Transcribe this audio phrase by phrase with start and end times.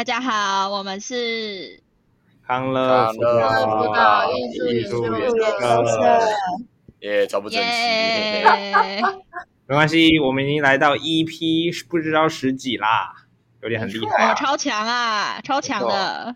[0.00, 1.78] 大家好，我们是
[2.46, 3.12] 康乐。
[3.12, 5.44] 辅导艺术研究
[5.84, 6.20] 社，
[7.00, 7.68] 耶，超不正式，
[9.66, 13.12] 没关系，我们已经来到 EP 不知道十几啦，
[13.62, 16.34] 有点很厉害、啊，超强啊，超强的。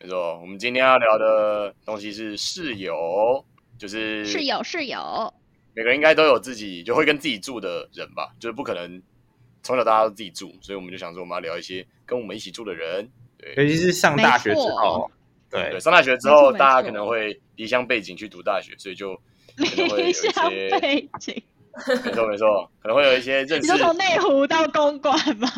[0.00, 3.44] 没错，我们今天要聊的东西是室友，
[3.78, 5.32] 就是室友，室友，
[5.72, 9.00] 每个人应该都有自己就会跟自己住的人吧，就是不可能
[9.62, 15.10] 从小大家都自己住，所以我们就想说我们要聊一些跟我们一起住的人，对，尤其是上大学之后，
[15.50, 19.14] 对对，上大学之后大家可能会离乡背景去读大学，所以就
[19.56, 20.50] 可能会有一些离乡
[20.80, 21.42] 背景。
[22.04, 23.60] 没错没错，可能会有一些认识。
[23.62, 25.48] 你说从内湖到公馆吗？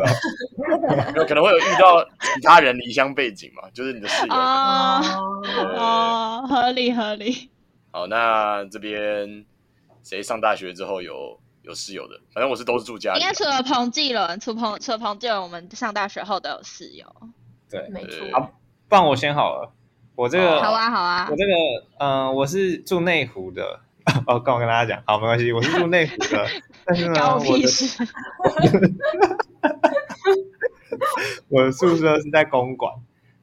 [1.14, 4.32] 有可能会有遇到其他人离乡背景嘛，就是你的室友。
[4.32, 5.02] 哦
[5.76, 7.50] 哦，合理合理。
[7.90, 9.44] 好，那这边
[10.02, 12.18] 谁上大学之后有有室友的？
[12.32, 13.20] 反正我是都是住家里。
[13.20, 17.04] 应该除了彭继伦，除彭除了彭继伦，我们上大学后都有室友。
[17.68, 18.24] 对，没错。
[18.32, 18.52] 好，
[18.88, 19.72] 不然我先好了。
[20.14, 21.28] 我这个好啊好啊。
[21.30, 21.52] 我这个
[21.98, 23.80] 嗯，我是住内湖的。
[24.28, 26.46] 哦，刚我跟大家讲，好，没关系，我是住内湖的，
[26.86, 27.66] 但是呢，我的，
[31.50, 32.94] 我的宿舍是在公馆，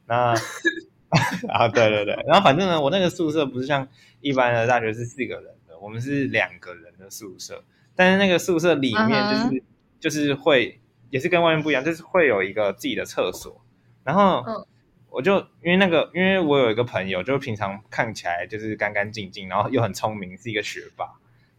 [0.06, 0.34] 那
[1.50, 3.86] 啊，对对对，然后反正呢，我那个宿舍不是像
[4.22, 7.62] 一般的大学是四个人的，我们是两个人的宿舍，
[7.94, 9.62] 但是那个宿舍里面就是、uh -huh.
[10.00, 13.62] 就是会也是跟外面不一样，就是会有一个自己的厕所，
[14.02, 14.42] 然后。
[14.42, 14.66] Uh.
[15.16, 21.06] 我就因为那个，因为我有一个朋友，就平常看起来就是干干净净，然后又很聪明，是一个学霸。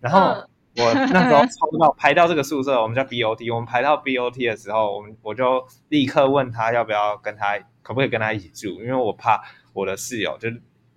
[0.02, 3.56] 然后我那时候抽到排到这个宿舍，我们叫 BOT。
[3.56, 8.82] 我们排到 BOT 的时候，我们我就立刻问他要不要跟他，可不可以跟他一起住？
[8.82, 9.42] 因为我怕
[9.72, 10.50] 我的室友就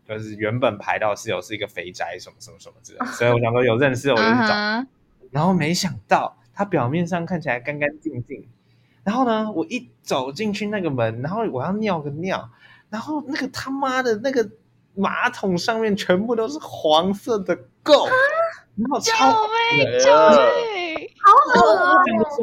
[0.05, 4.85] 就是原本排到室友是一个肥宅什么什么什么之类的，所以我想说有认识我就去找。
[5.31, 8.49] 然后没想到它表面上看起来干干净净。
[9.05, 12.51] 然后呢，我一走进去那个门，然后我要尿个尿，
[12.91, 14.47] 然后那个他妈的那个
[14.95, 18.07] 马桶上面全部都是黄色的垢，
[18.77, 19.33] 然后超
[19.73, 21.61] 美，超美，好好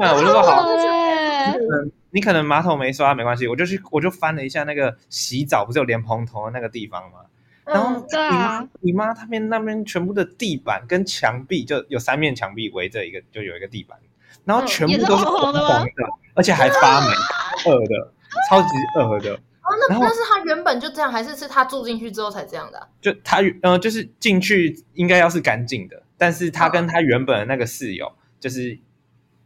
[0.01, 0.13] 啊！
[0.15, 7.19] 我就说好，嗯，你可能马桶没刷没关系，我就去我就翻了一下那个洗澡不是有莲蓬头的那个地方吗？
[7.65, 13.97] 然后你妈你妈他们那边全部的地板跟墙壁就有三面墙壁围着一个，就有一个地板。
[14.43, 15.91] 然后全部都是黄的，
[16.35, 17.07] 而且还发霉，
[17.65, 18.11] 恶的，
[18.47, 18.67] 超级
[18.99, 19.33] 恶的。
[19.33, 22.87] 哦，那那是他原本就这样，还是是他住进去之后才这样的、啊？
[23.01, 28.77] 就他呃，就是进去应该要是干净的，但是他跟他原本的那个室友，就是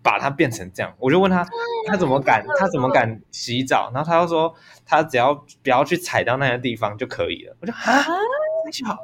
[0.02, 0.94] 把它变成这样。
[1.00, 1.46] 我就问他，
[1.88, 3.92] 他怎么敢，他怎么敢洗澡？
[3.94, 4.54] 然后他就说，
[4.86, 5.34] 他只要
[5.64, 7.56] 不要去踩到那些地方就可以了。
[7.62, 8.02] 我就啊，
[8.86, 8.98] 好，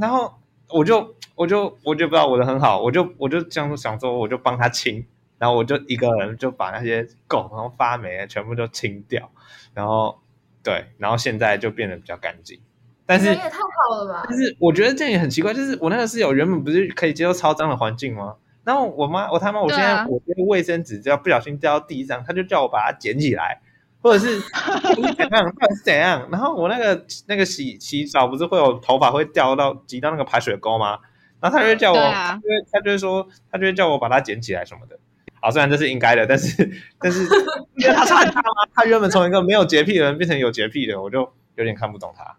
[0.00, 0.38] 然后
[0.68, 5.06] 我就我就我就不知道我的很好，我就我就这样想说，我就帮他清。
[5.40, 9.30] 然后我就一个人就把那些狗，然后发霉的全部都清掉，
[9.72, 10.18] 然后
[10.64, 12.60] 对，然后现在就变得比较干净。
[13.06, 14.24] 但是也太好了吧？
[14.28, 18.34] 但是我觉得这样也很奇怪，就是我那个室友原本不是可以接受超脏的环境吗？
[18.68, 23.62] 然后我妈我他妈我现在、啊、我这个卫生纸只要不小心掉到地上，他就叫我把它捡起来，
[24.02, 24.38] 或者是
[25.16, 26.28] 怎样，或者是怎样。
[26.30, 30.98] 然后我那个那个洗洗澡不是会有头发会掉到挤到那个排水沟吗？
[31.40, 34.98] 然后他就叫我，啊、他就他就会说，他就会叫我把它捡起来什么的。
[35.40, 37.22] 好，虽然这是应该的，但是但是
[37.80, 38.68] 因为他差很大吗？
[38.74, 41.20] 他原本从一个没有洁癖的人变成有洁癖的，我就
[41.54, 42.36] 有点看不懂他。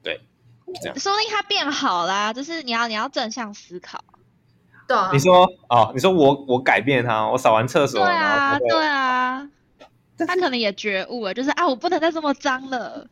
[0.00, 0.20] 对，
[0.80, 4.04] 这样说不定他变好啦，就是你要你要正向思考。
[4.86, 9.48] 对啊，你说哦，你说我我改变他，我扫完厕所，对啊对啊，
[10.18, 13.06] 他可能也觉悟了，就是啊，我不能再这么脏了。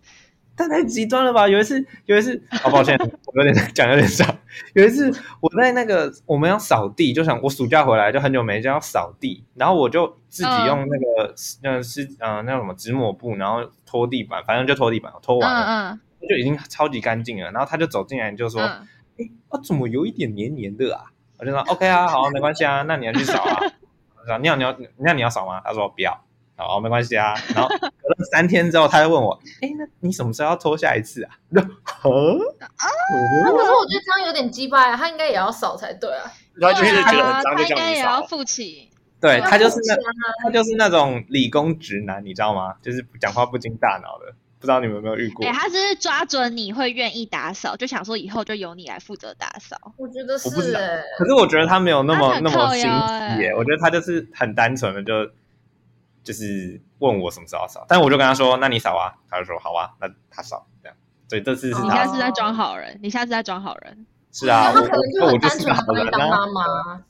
[0.56, 1.48] 但太极端了吧？
[1.48, 2.94] 有一次，有一次，好、哦、抱歉，
[3.32, 4.25] 我有点讲有点少。
[4.75, 5.10] 有一次，
[5.41, 17.50] 我在那个我们要扫地，就想我暑假回来就很久没这样扫地，然后我就自己用那个那是嗯那什么纸抹布，然后拖地板，反正就拖地板，拖完了，嗯嗯，就已经超级干净了。
[17.52, 18.81] 然后他就走进来就说：“哎、
[19.20, 21.04] 嗯，我、欸啊、怎么有一点黏黏的啊？”
[21.41, 23.59] 我就说：“OK 啊，好，没关系啊，那你要去扫啊。
[24.21, 26.12] ”我说：“尿尿，那你要扫吗？”他说：“不要。”
[26.56, 27.34] 好，没关系啊。
[27.55, 29.32] 然后隔了三天之后，他就问我
[29.62, 31.31] ：“哎，那你什么时候要拖下一次啊？”
[31.82, 32.11] 呵
[32.61, 32.87] 啊，
[33.44, 36.31] 那可是我觉得这样有点鸡巴呀，他应该也要扫才对啊。
[36.61, 37.76] 他就是觉得很脏，就叫你扫。
[37.76, 38.91] 他应该也要负起。
[39.19, 39.97] 对，他就是那
[40.44, 42.75] 他就是那种理工直男，你知道吗？
[42.82, 44.35] 就是讲话不经大脑的。
[44.61, 45.45] 不知道你们有没有遇过？
[45.45, 49.77] 哎，他是抓准你会愿意打扫，就想说以后就由你来负责打扫。
[49.97, 50.49] 我觉得是，
[51.19, 53.53] 可是我觉得他没有那么那么心机耶。
[53.57, 55.33] 我觉得他就是很单纯的就。
[56.23, 60.95] 就是问我什么时候扫，但我就跟他说：“那你扫啊。”他就说：“好啊。”那他扫这样，
[61.27, 61.83] 所以这次是他。
[61.83, 64.07] 你现在是在装好人，你现在是在装好人。
[64.31, 67.03] 是啊，他可能就很单纯的会当妈妈。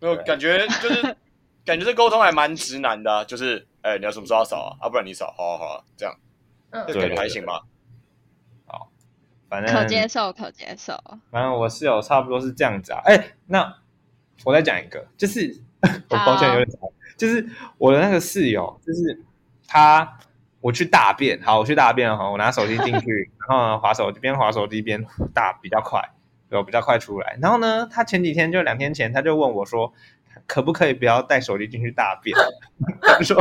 [0.00, 1.02] 没有感觉，就是
[1.66, 4.86] 感觉这沟通还蛮直男的，就是哎，你要什么时候扫啊？
[4.86, 6.14] 啊，不然你扫，好好好，这样，
[6.74, 7.62] 嗯，这感觉还行吧？
[8.66, 8.90] 好，
[9.48, 11.00] 反正可接受，可接受。
[11.30, 13.00] 反正我室友差不多是这样子啊。
[13.04, 13.76] 哎，那
[14.44, 15.62] 我再讲一个，就是
[16.10, 16.80] 我抱歉有点长，
[17.16, 17.48] 就是
[17.78, 19.22] 我的那个室友，就是
[19.68, 20.18] 他，
[20.60, 26.10] 我去大便，好，我去大便哈，我拿手机进去， 然后呢，滑手机边滑手机边大比较快，
[26.48, 27.38] 有比较快出来。
[27.40, 29.92] 然后呢，他前几天就两天前，他就问我说。
[30.46, 32.36] 可不可以不要带手机进去大便？
[33.00, 33.36] 他说，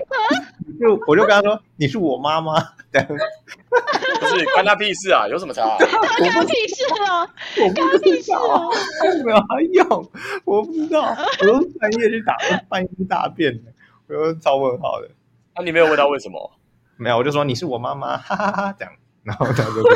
[0.80, 2.54] 就我就跟他说，你是我妈妈，
[2.92, 5.28] 不是关他屁事啊？
[5.28, 5.78] 有什么差、啊？
[5.78, 7.28] 关他屁事啊！
[7.62, 8.70] 我不知道，
[9.18, 9.38] 有没有
[9.74, 10.12] 用？
[10.46, 12.38] 我不知道，我都半夜去打，
[12.70, 13.72] 半夜去大便的，
[14.08, 15.10] 我说超问号的。
[15.56, 16.52] 那、啊、你没有问他为什么？
[16.98, 18.94] 没有，我就说你是我妈妈，哈哈哈，这样，
[19.24, 19.92] 然后他就说，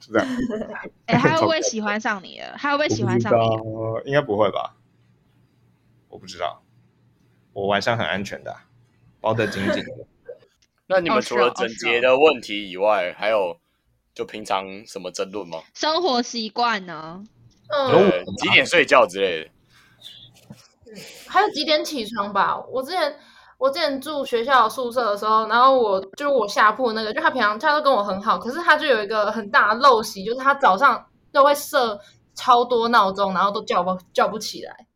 [0.00, 0.26] 是这样。
[1.06, 2.54] 哎、欸，他会不会 喜欢上你了？
[2.58, 3.46] 他会不会喜欢上你？
[4.06, 4.74] 应该不会吧。
[6.16, 6.62] 我不知道，
[7.52, 8.56] 我晚上很安全的，
[9.20, 10.06] 包得紧紧的。
[10.88, 13.58] 那你们除了整洁的问题以外，还有
[14.14, 15.58] 就平常什么争论吗？
[15.74, 17.22] 生活习惯呢？
[17.68, 19.50] 嗯，几点睡觉之类的。
[21.28, 22.58] 还有几点起床吧。
[22.72, 23.14] 我之前
[23.58, 32.00] 我之前住学校宿舍的时候，然后我就是我下铺那个，就他平常他都跟我很好，可是他就有一个很大的陋习，就是他早上都会设
[32.34, 34.86] 超多闹钟，然后都叫不叫不起来。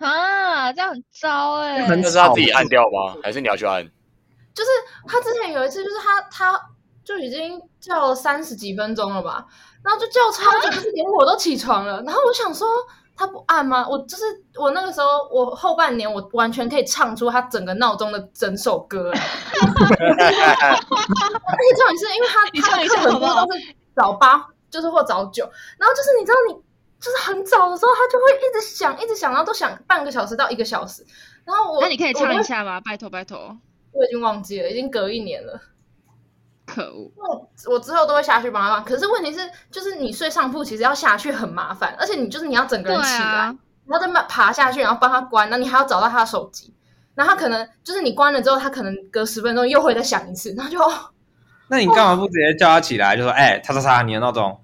[0.00, 1.86] 啊，这样很糟哎！
[1.86, 3.14] 那是他自己按掉吗？
[3.22, 3.84] 还是你要去按？
[4.54, 4.70] 就是
[5.06, 6.58] 他之前有一次，就是他他
[7.04, 9.46] 就已经叫了三十几分钟了吧，
[9.84, 12.02] 然后就叫超久，就是连我都起床了。
[12.02, 12.66] 然后我想说，
[13.14, 13.86] 他不按吗？
[13.86, 14.24] 我就是
[14.58, 19.10] 我那个时候，我后半年我完全可以唱出他整个闹钟的整首歌。
[19.10, 19.20] 而且
[21.76, 25.44] 重点是因为他他的课很多都是早八，就是或早九，
[25.78, 26.69] 然后就是你知道你。
[27.00, 31.04] 就是很早的时候，他就会一直响，一直响，然后都响半个小时到一个小时。
[31.44, 32.80] 然后我，那你可以唱一下吗？
[32.80, 33.56] 拜托拜托。
[33.92, 35.60] 我已经忘记了，已经隔一年了。
[36.66, 37.10] 可恶！
[37.16, 38.84] 我我之后都会下去帮他放。
[38.84, 43.56] 可是问题是，就是你睡上铺，其实要下去很麻烦，而且你就是你要整个人起来，啊、
[43.86, 46.72] 然后再爬下去，然后帮他关，那你还要找到他的手机。
[47.16, 50.78] 然后他可能就是你关了之后，他可能隔十分钟又会再响一次，然后就。
[51.68, 53.16] 那你干嘛不直接叫他起来？
[53.16, 54.60] 就说：“哎、欸，叉叉叉，你的闹钟。”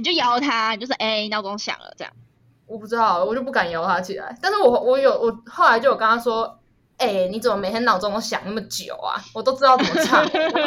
[0.00, 2.10] 你就摇他，就是哎，闹钟响了这样。
[2.66, 4.34] 我不知道，我就不敢摇他起来。
[4.40, 6.58] 但是我我有我后来就有跟他说，
[6.96, 9.20] 哎，你怎么每天闹钟都响那么久啊？
[9.34, 10.24] 我都知道怎么唱。
[10.24, 10.62] 他就说，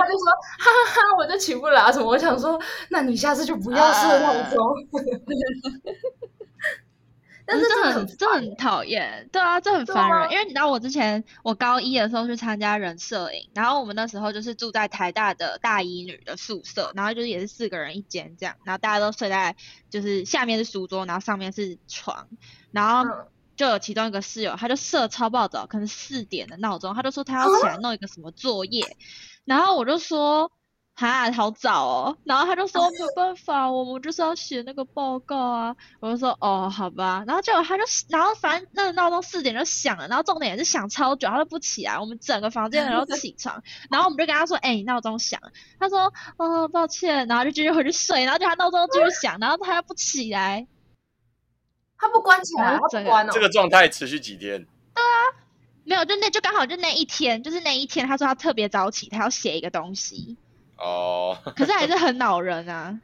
[0.59, 2.05] 哈哈哈，我就起不来什么。
[2.05, 4.59] 我想说，那你下次就不要设闹钟。
[7.45, 10.31] 但是这很这很讨厌，对啊，这很烦人。
[10.31, 19.55] 因为你知道，我之前我高一的时候去参加人摄影，然后我们那时候就是住在台大的大一女的宿舍，然后就是也是四个人一间这样，然后大家都睡在
[19.89, 22.27] 就是下面是书桌，然后上面是床，
[22.71, 28.95] 然后就有其中一个室友，他就设超暴躁，可能四点的闹钟，他就说他要起来弄一个什么作业，
[29.45, 30.51] 然后我就说。
[30.95, 35.75] 哈，好早哦，然后他就说没有办法，我们就是要写那个报告啊。
[35.99, 37.23] 我就说哦，好吧。
[37.25, 41.97] 然后结果他就，然后反正那个闹钟四点就响了，然后重点也是响超久，他都不起来。
[41.97, 45.51] 我们整个房间的人都起床， 然后我们就跟他说，哎，闹钟响了。
[45.79, 48.23] 他说哦，抱歉，然后就继续回去睡。
[48.23, 50.67] 然后就他闹钟继续响，然后他又不起来，
[51.97, 53.31] 他不关起来，他不关哦。
[53.33, 54.59] 这个状态持续几天？
[54.93, 55.01] 对啊，
[55.85, 60.37] 没有，就那就刚好就那一天，就是那一天，他说他特别早起，他要写一个东西。
[60.77, 62.99] 哦，可是还是很恼人啊。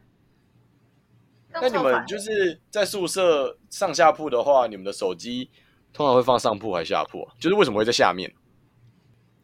[1.51, 5.49] 那你们就是在宿舍上下铺的话，你们的手机
[5.93, 7.33] 通常会放上铺还是下铺啊？
[7.39, 8.33] 就是为什么会在下面？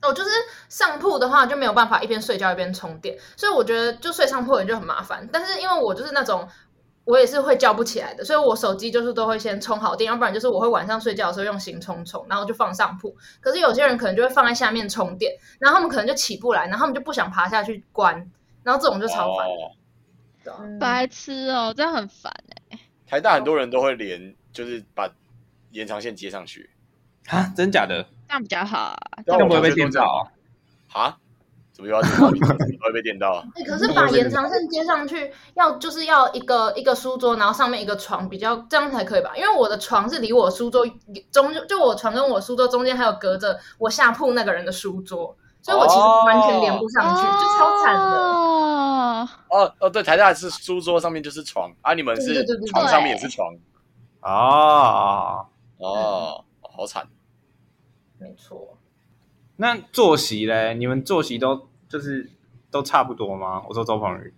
[0.01, 0.29] 哦，就是
[0.69, 5.27] 上铺的话就没有办法一边睡觉一边充电，所以我觉得就睡上铺人就很麻烦。
[5.31, 6.47] 但是因为我就是那种。
[7.05, 13.15] 我也是会叫不起来的，所以我手机就是都会先充好电，要不然就是我会晚上睡觉的时候用行充充，然后就放上铺。
[13.39, 18.29] 可是有些人可能就会放在下面充电，然后他们可能就起不来，然后他们就不想爬下去关，
[18.63, 19.47] 然后这种就超烦。
[19.47, 22.33] 哦，白痴哦，这样很烦
[22.69, 22.79] 哎。
[23.07, 25.09] 台大很多人都会连，就是把
[25.71, 26.69] 延长线接上去
[27.27, 27.53] 啊？
[27.55, 28.03] 真假的？
[28.27, 30.31] 这样比较好啊，这样不会被电到
[30.91, 31.17] 啊？
[31.75, 32.29] 怎么又要电到？
[32.29, 33.43] 会被电到啊？
[33.53, 39.33] 对， 可是把延长线接上去，要就是要一个一个书桌，然后上面一个床，比较这样才可以吧？
[39.35, 40.87] 因为我的床是离我书桌
[41.31, 48.17] 中，就我床跟我书桌中间还有隔着我下铺那个人的书桌，所以我其实完全连不上去，哦、就超惨的。
[49.49, 53.53] 哦哦，对，台大是书桌上面就是床，啊，你们是床上面也是床，
[54.21, 55.45] 哦
[55.77, 57.05] 哦，好惨，
[58.17, 58.74] 没错。
[59.57, 60.73] 那作息嘞？
[60.73, 62.29] 你们作息都就是
[62.71, 63.61] 都差不多吗？
[63.67, 64.33] 我说周鹏宇，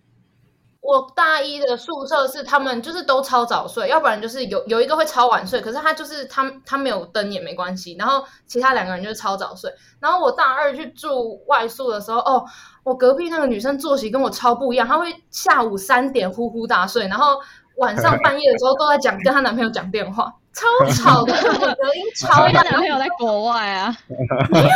[0.80, 9.72] 我大一的宿舍是他们就是都超早睡，要不然就是有有一个会超晚睡，可是他就是他他没有灯也没关系，然后其他两个人就是超早睡。
[10.00, 12.46] 然后我大二去住外宿的时候，哦，
[12.84, 17.40] 我隔壁那个女生作息跟我超不一样，她会下午三点呼呼大睡，然后
[17.78, 22.62] 晚上半夜的时候都在讲跟她男朋友讲电话，超吵的，隔音超大。
[22.62, 23.98] 她男朋友在国外啊？
[24.52, 24.68] 没有。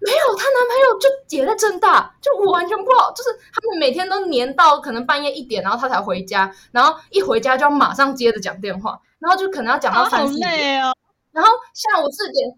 [0.00, 10.94] 没有，她男朋友就也在正大，就我完全不知道，就是他们每天都黏到可能半夜一点，然后他才回家，然后一回家就要马上接着讲电话，然后就可能要讲到三四点，哦、
[11.32, 12.48] 然后下午四点，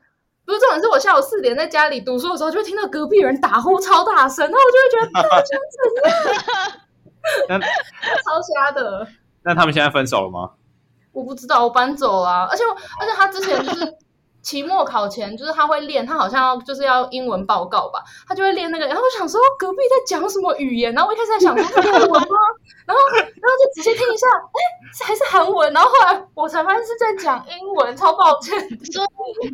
[0.44, 5.78] 不是重点是我下午四点在家里读书的时候，就会听到隔壁人打呼超大声，然后我就会觉得这样子，
[7.48, 9.06] 那超瞎的。
[9.42, 10.50] 那他们现在分手了吗？
[11.12, 12.62] 我不知道，我搬走了、啊，而且
[13.00, 13.96] 而且他之前就是。
[14.42, 18.86] 期末考前，就是他会练，他好像要就是要英文报告吧，他就会练那个。
[18.86, 22.38] 然后我想说隔壁在讲什么语言，然后我一开始在想说是韩文吗？
[22.86, 24.60] 然后然后就仔细听一下，哎，
[25.04, 25.72] 还是韩文。
[25.72, 28.58] 然后后来我才发现是在讲英文，超抱歉。
[28.92, 29.04] 说，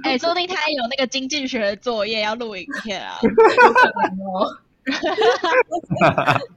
[0.05, 3.19] 哎，说不定他有那个经济学的作业要录影片啊。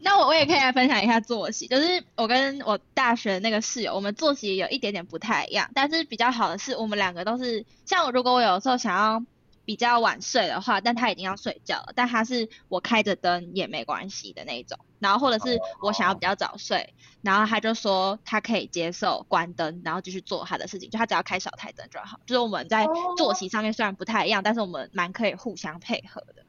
[0.00, 9.22] 那我我也可以来分享一下作息，就是我跟我大学那个室友，我们作息有一点点不太一样，但是比较好的是，我们两个都是像我，如果我有时候想要
[9.64, 22.18] 比较晚睡的话，但他已经要睡觉了，但他是我开着灯也没关系的那种，然后或者是我想要比较早睡，然后他就说他可以接受关灯，然后继续做他的事情，就他只要开小台灯就好。
[22.24, 22.86] 就是我们在
[23.16, 26.44] 作息上面虽然不太一样，但是我们蛮可以互相配合的。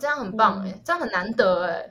[0.00, 1.90] 这样很棒哎、这样很难得哎、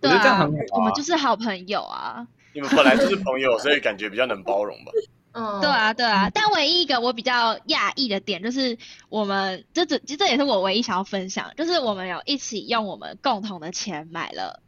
[0.00, 2.26] 对啊，我们就是好朋友啊。
[2.54, 4.92] 你们本来就是朋友，所以感觉比较能包容吧。
[5.32, 6.30] 嗯，对啊，对啊。
[6.30, 8.76] 但唯一一个我比较讶异的点，就是
[9.08, 14.62] 我们这这其实这也是我唯一想要分享，就是我们有一起用我们共同的钱买了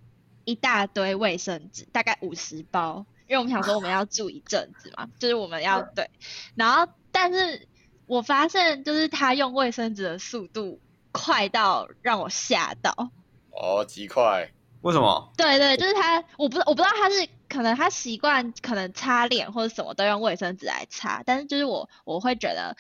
[0.45, 6.11] 一大堆卫生纸，大概五十包，因为我们想说我们要住一阵子嘛，就是我们要对。
[6.55, 7.67] 然后，但是
[8.07, 10.79] 我发现就是他用卫生纸的速度
[11.11, 13.11] 快到让我吓到。
[13.51, 14.51] 哦，极快。
[14.83, 15.33] 为什么？
[15.37, 22.77] 对对，就是他，我不我不知道他是可能他习惯可能擦脸或者什么都用卫生纸来擦，但是就是我我会觉得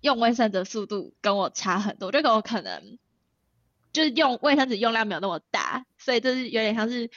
[0.00, 2.98] 用卫生纸的速度跟我差很多，这个我可能
[3.92, 7.08] 就是用卫生纸用量没有那么大，所以就是有点像是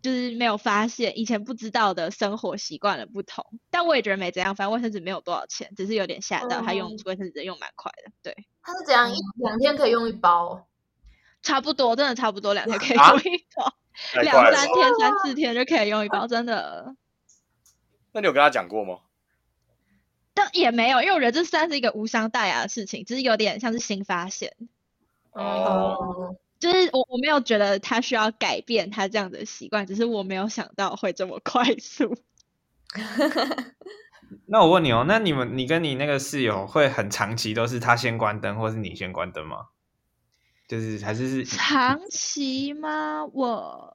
[0.00, 8.46] 就是没有发现以前不知道的生活习惯的不同，但我也觉得没怎样，反正卫生纸没有多少钱，只是有点吓到他用卫生纸用蛮快的，对。
[8.62, 10.68] 他是怎样一两天可以用一包？
[11.42, 16.94] 差不多，真的差不多，两天可以用一包，啊、两三天、三四天就可以用一包，真的。
[18.12, 18.98] 那你有跟他讲过吗？
[20.34, 24.54] 但也没有，因为我觉得这算是一个无伤大雅的事情，只是有点像是新发现。
[25.32, 26.36] 哦。
[26.58, 32.16] 就是我我没有觉得他需要改变他这样的习惯，只是我没有想到会这么快速。
[34.46, 39.70] 那我问你哦，那你们你跟你那个室友会很长期都是他先关灯，或是你先关灯吗？
[40.72, 43.26] 就是还是是长期吗？
[43.26, 43.94] 我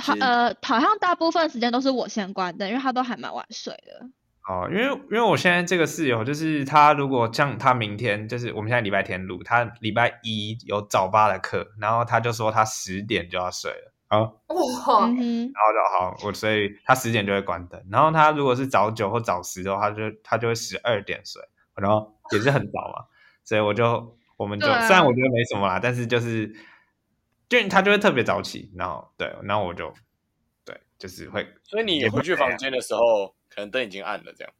[0.00, 4.08] 好呃，好像大部分时间都是我先关灯，因为他都还蛮晚睡的。
[4.48, 14.20] 哦，因为因为我现在这个室友，就是他如果像他明天就是我们现在礼拜天录，他礼拜一有早八的课，然后他就说他十点就要睡了啊。
[14.20, 17.78] 哇、哦，然后就好，我所以他十点就会关灯。
[17.90, 21.42] 然后他如果是早九或早十的话，他就他就会十二点睡，
[21.74, 23.04] 然后也是很早嘛，
[23.44, 24.16] 所以我就。
[24.38, 26.54] 我们就、啊、虽然我觉得没什么啦，但是就是，
[27.48, 29.92] 就他就会特别早起，然后对，然后我就
[30.64, 31.46] 对，就是会。
[31.64, 34.52] 所以你回去房间的时候，可能灯已经暗了，这样。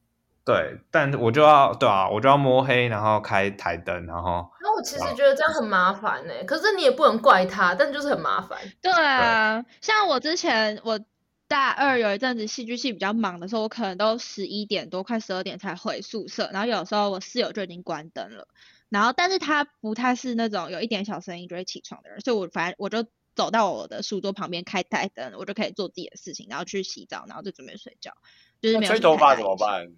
[0.44, 4.50] 对，但我就要对啊，我就要摸黑，然后开台灯，然后。
[4.62, 8.58] 那我其实觉得这样很麻烦呢、欸，可是你也不能怪他，但就是很麻烦。
[8.82, 10.99] 对啊，对像我之前我
[11.47, 18.49] 大二有一阵子戏剧系比较忙的时候，我可能都十一点多快十二点才回宿舍，然后有时候我室友就已经关灯了。
[18.88, 23.04] 然后，但是他不太是那种有一点小声音就会起床的人，所以我反正我就
[23.35, 28.12] 走到我的书桌旁边开台灯，我就可以做自己的事情，然后去洗澡，然后就准备睡觉。
[28.61, 29.92] 就是没有吹头发怎么办？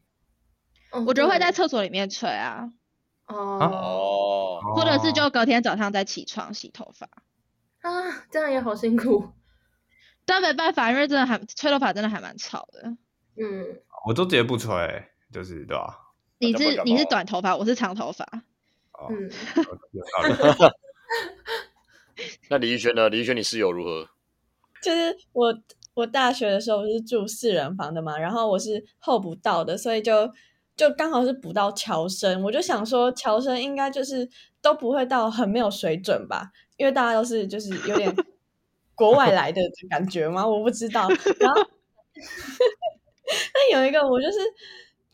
[1.06, 2.72] 我觉得会在厕所里面吹啊。
[3.26, 4.60] 哦。
[4.74, 7.08] 或者是就隔天早上再起床洗头发。
[7.80, 9.30] 啊，这样也好辛苦。
[10.26, 12.96] 但没办法，因为真的还吹头发真的还蛮吵的。
[13.36, 13.80] 嗯。
[14.06, 15.96] 我都直接不吹，就是对吧？
[16.38, 18.26] 你是你是短头发，我是长头发。
[19.08, 19.30] 嗯，
[22.50, 23.08] 那李玉轩呢？
[23.08, 24.08] 李玉轩，你室友如何？
[24.82, 25.54] 就是我，
[25.94, 30.30] 我大学的时候不是住四人房的嘛，然后我是候补到的，所以就
[30.76, 32.42] 就刚好是补到乔生。
[32.42, 34.28] 我就想说，乔生应该就是
[34.60, 38.14] 都不会到很没有水准吧，因为大家都是就是有点
[38.94, 40.46] 国外来的感觉吗？
[40.46, 41.08] 我不知道。
[41.38, 41.62] 然后，
[43.54, 44.38] 那有一个我就是，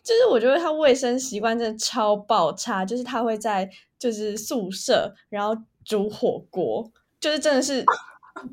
[0.06, 7.84] 就是我觉得他卫生习惯真的超爆差，就是他会在就是宿舍，然后煮火锅，就是真的是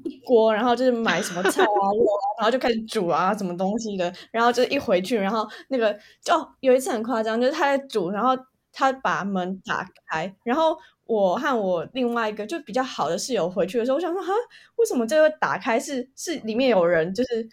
[0.03, 5.93] 一锅，然后就是买什么菜啊肉啊，然后就开始煮啊什么东西的，然后就一回去，然后那个
[6.23, 8.35] 就、哦、有一次很夸张，就是他在煮，然后
[8.71, 10.75] 他把门打开，然后。
[11.05, 14.31] 我和我另外一个就比较好的室友回去的时候，我想说，哈，
[14.77, 15.77] 为什么这个打开？
[15.77, 17.43] 是是里面有人，就是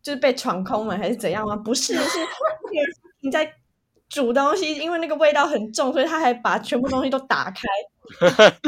[0.00, 1.56] 就是被闯空门，还是怎样吗？
[1.56, 2.00] 不是，是
[3.20, 3.54] 你在
[4.08, 7.62] 煮东西，因为那个味道很重，所以他还把全部东西都打开。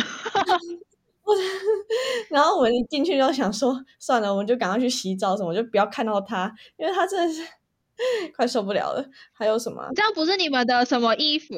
[2.31, 7.43] 然后我一进去就想说，算了，我们就赶快去洗澡什么，就不要看到他，因为他真的是
[8.37, 9.05] 快受不了了。
[9.33, 9.89] 还有什么？
[9.95, 11.55] 这样不是你们的什么衣服？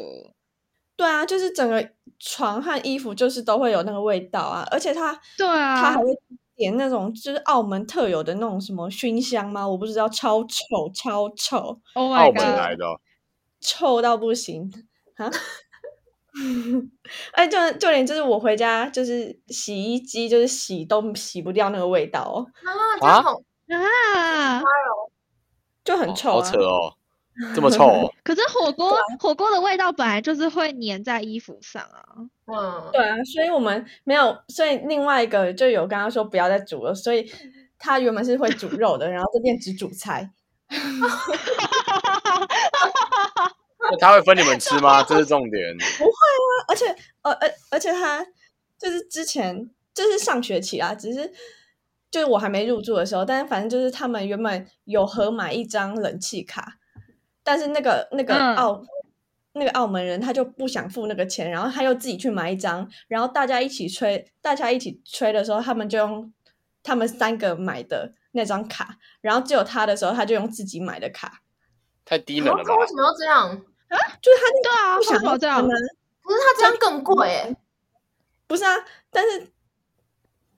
[0.96, 6.04] 对啊，就是整个床和衣服就是都会有那个味道啊，而且他对啊，他还会
[6.56, 9.66] 点那种就是澳门特有的那种什么熏香吗？
[9.66, 12.84] 我不知道，超臭，超臭，Oh my God，澳门来的，
[13.60, 14.70] 臭到不行
[15.16, 15.30] 啊！
[17.32, 22.46] 哎，就就连就是我回家就是洗衣机就是洗都洗不掉那个味道哦
[23.00, 24.62] 啊啊啊，
[25.84, 26.94] 就很臭啊，好扯哦。
[27.54, 28.12] 这么臭哦！
[28.22, 32.30] 可是火锅火锅的味道本来就是会粘在衣服上啊。
[32.46, 37.30] 嗯，对啊，所以我们没有，所以另外一个就有刚刚说不要再煮了，所以
[37.78, 40.30] 他原本是会煮肉的，然后这边只煮菜。
[44.00, 45.02] 他会分你们吃吗？
[45.02, 45.76] 这是重点。
[45.98, 46.86] 不会啊，而且
[47.22, 48.26] 呃呃，而且他
[48.78, 51.32] 就是之前就是上学期啊，只是
[52.10, 56.78] 就是我还没入住的时候，但是反正就是他们原本有合买一张冷气卡。
[57.42, 58.86] 但是那个那个澳、嗯、
[59.54, 66.32] 那个澳门人他就不想付那个钱，然后他又自己去买一张，然后大家一起吹，大家一起吹的时候，他们就用
[66.82, 71.40] 他们三个买的那张卡，然后只有他的时候，他就用自己买的卡，
[72.04, 72.58] 太低了吧？
[72.58, 73.48] 为什么要这样？
[73.88, 77.56] 啊，就是他对啊，不想要这样，可是他这样更贵哎，
[78.46, 78.74] 不是啊，
[79.10, 79.52] 但是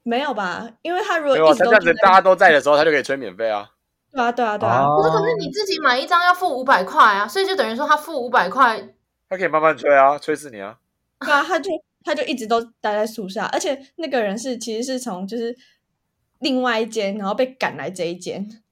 [0.05, 0.71] 没有吧？
[0.83, 3.71] 因为他如果一直他这样子大家都在的时候，他就可以吹免费啊。
[4.13, 4.87] 对啊，对啊，对啊。
[4.87, 8.96] 可是，可是你自己买一张要付五百块啊，所以就等于说他付五百块，
[9.29, 10.79] 他可以慢慢吹啊，吹死你啊。
[11.21, 11.71] 对啊，他就
[12.05, 15.57] 他就一直都待在宿舍，而且那个人是其实是从就是
[16.41, 18.63] 另外一间，然后被赶来这一间，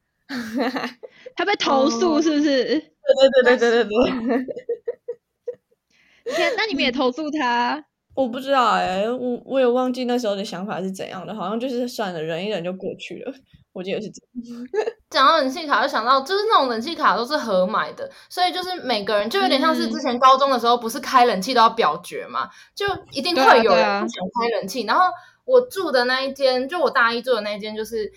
[1.34, 2.64] 他被投诉是不是？
[2.64, 4.46] 对对对对对对对。
[6.34, 7.84] 天，那你们也投诉他？
[8.14, 13.32] 我不知道哎、欸，我我也忘记那时候的想法是怎样的，好像就是算了，忍一忍就过去了。
[13.72, 14.66] 我记得是这样。
[15.10, 24.82] 讲到冷气卡，就想到就是那种冷气卡都是合买的，所以就是每个人就有点像是之前高中的时候，不是开冷气都要表决嘛，就一定会有人不想开冷气。
[24.82, 25.06] 然后
[25.44, 28.12] 我住的那一间，就我大一住的那一间，就是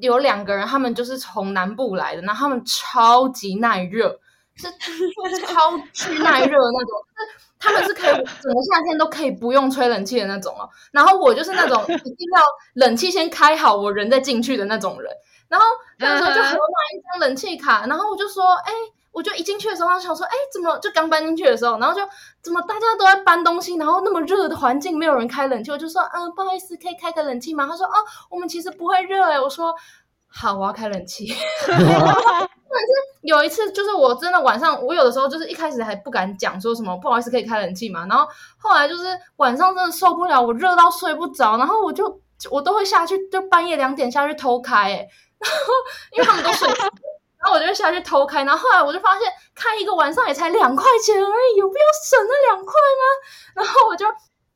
[0.00, 4.18] 有两个人，他们就是从南部来的，然后他们超级耐热，
[4.56, 6.98] 是超巨耐热的那种。
[7.16, 12.42] 是他们是可以整个夏天都可以不用吹冷气的那种哦，然后我就是那种一定要
[12.74, 15.10] 冷气先开好，我人再进去的那种人。
[15.48, 15.66] 然后
[15.98, 18.72] 那个时候就合买一张冷气卡，然后我就说，哎，
[19.12, 22.06] 我就一进去的时候，我想说，哎，怎么就刚搬进去的时候，然后就
[22.42, 27.66] 怎么大家都在搬东西，然后那么热的环境没有人开冷气，我就说，嗯，不好意思，可以开个冷气吗？
[27.66, 27.92] 他说，哦，
[28.28, 29.40] 我们其实不会热哎。
[29.40, 29.74] 我说，
[30.34, 31.26] 好，我要开冷气。
[31.66, 32.92] 但是
[33.22, 38.26] 有一次，就是我真的晚上，我有的时候就是一开始还不敢讲说什么不好意思可以开冷气嘛，然后
[38.58, 39.04] 后来就是
[39.36, 42.20] 晚上真的受不了，我热到睡不着，然后我就
[42.50, 45.72] 我都会下去，就半夜两点下去偷开，诶 然后
[46.12, 53.62] 因为他们都睡，然后我就下去偷开，然后后来我就发现开一个晚上也才两块钱而已，有必要省那两块吗？
[53.62, 54.04] 然后我就。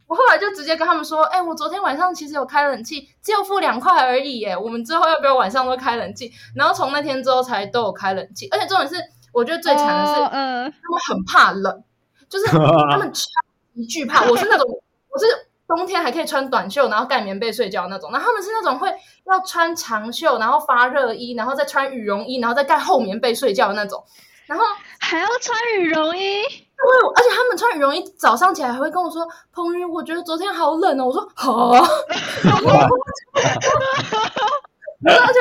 [0.08, 4.56] 我后来就直接跟他们说，哎，我昨天晚上其实有开冷气，只有付两块而已，哎。
[4.56, 6.32] 我们之后要不要晚上都开冷气？
[6.56, 8.96] 然后从那天之后才都有开冷气，而且重点是，
[9.32, 10.72] 我觉得最惨的是，他们
[11.08, 11.84] 很怕冷，
[12.28, 13.28] 就是他们超
[13.76, 14.24] 级惧怕。
[14.30, 14.66] 我是那种，
[15.10, 15.26] 我是
[15.66, 18.88] 冬天还可以穿短袖，然后盖棉被睡觉那种，然后他们是那种会
[19.26, 24.02] 要穿长袖，然后发热衣，然后再穿羽绒衣，然后再盖厚棉被睡觉的那种，
[24.46, 24.64] 然后
[24.98, 26.67] 还要穿羽绒衣。
[26.80, 31.84] 对，而且他们穿羽绒衣，早上起来还会跟我说：“彭云，我觉得昨天好冷哦。”我说：“好啊。
[35.04, 35.40] ”而且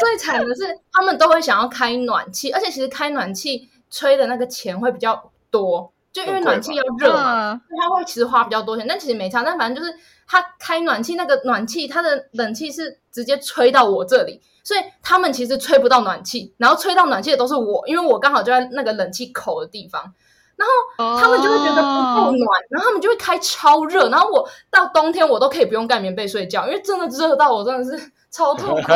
[0.00, 8.86] 最惨的是，他们都会想要开暖气，而且其实开暖气吹的那个钱会比较多，就因为暖气要热嘛，所以他会其实花比较多钱。
[8.88, 9.96] 但其实没差，但反正就是
[10.26, 20.14] 他开暖气，那个暖气它的冷气是直接吹到我这里，所以他们其实吹不到暖气，然后吹到暖气的都是我，因为我刚好就在那个冷气口的地方。
[20.56, 28.88] 然后他们就会觉得不够暖，然后他们就会开超热，然后我到冬天我都可以不用盖棉被睡觉，因为真的热到我真的是 超痛苦，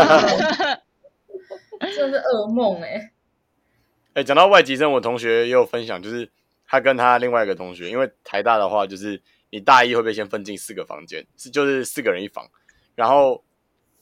[1.80, 3.12] 真的是噩梦哎。
[4.14, 6.28] 哎，讲到外籍生，我同学也有分享，就是
[6.66, 12.48] 他跟他另外一个同学，因为台大的话，就是你大一会被先分进四个房间，是就是四个人一房，
[12.94, 13.44] 然后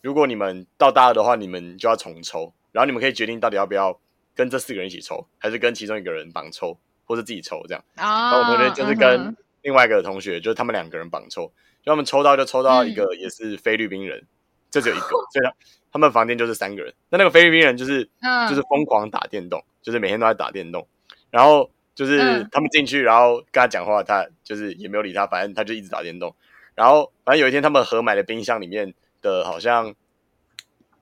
[0.01, 4.01] 如果你们到大二的话，你们就要重抽，然后你们可以决定到底要不要
[4.35, 7.83] 跟这四个人一起抽，还是跟其中一个人绑抽，或者自己抽这样。
[7.97, 11.51] 然后我同学就是跟另外一个同学，就是他们两个人绑抽，
[11.83, 14.25] 就他们抽到就抽到一个也是菲律宾人，
[14.71, 15.53] 这只有一个， 所以他
[15.91, 16.95] 他们房间就是三个人。
[17.09, 18.09] 那那个菲律宾人就是
[18.49, 19.65] 就是疯狂打电动。
[19.81, 20.87] 就是每天都在打电动，
[21.31, 22.19] 然后就是
[22.51, 26.35] 他们进去，然后跟他讲话，他就是也没有理他，反正他就一直打电动。
[26.75, 28.93] 然后反正有一天，他们合买的冰箱里面
[29.23, 29.95] 的好像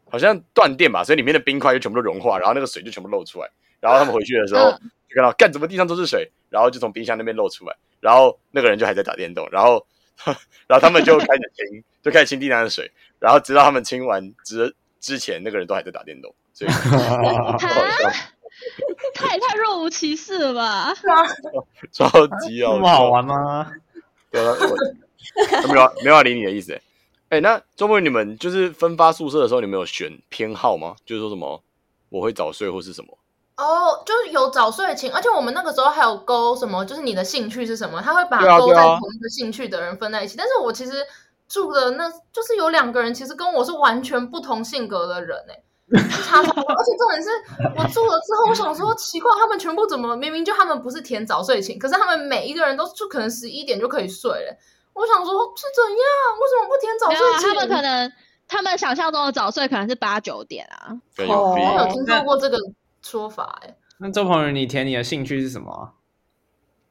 [0.08, 3.50] 好像断电吧，所以里面的冰块就全部都融化，然后那个水就全部漏出来。
[3.80, 7.76] 然后他们回去的时候就看到，干怎么地上都是水，然后就从冰箱那边漏出来。
[8.00, 9.86] 然后那个人就还在打电动，然后
[10.68, 16.70] 然后他们就开始清， 就开始清地上的水，然后直到他们清完之之前，那个人都还在打电动，所以。
[19.14, 20.94] 太太若无其事了吧？
[21.92, 22.08] 超
[22.38, 23.70] 级哦，这么好玩吗？
[24.30, 24.56] 对啊，
[25.62, 26.72] 我没有没有理你的意思。
[27.28, 30.96] 哎、欸，那周末你们就是分发宿舍的时候，你们有选偏好吗？
[31.04, 31.62] 就是说什么
[32.08, 33.18] 我会早睡或是什么？
[33.56, 40.36] 哦，就是有早睡情，而且我们那个时候还有勾什么，就是你的兴趣是什么，他会把勾在同一个兴趣的人分在一起。
[40.36, 41.04] 啊啊、但是我其实
[41.48, 45.62] 住的那，就是有两个人，其实跟我是完全不同性格的人哎。
[46.24, 47.30] 差不多， 而且重点是
[47.76, 54.56] 我住了之后，我想说奇怪，他们全部怎么明明就他们不是填早睡情，可是他们每一个人都就可能十一点就可以睡了。
[54.94, 56.00] 我想说是怎样？
[56.40, 57.48] 为什么不填早睡寝？
[57.48, 58.12] 他们可能
[58.48, 60.90] 他们想象中的早睡可能是八九点啊。
[61.28, 62.58] 哦，我有听说过这个
[63.10, 63.76] 说法哎。
[63.98, 65.94] 那周鹏宇，你填你的兴趣是什么？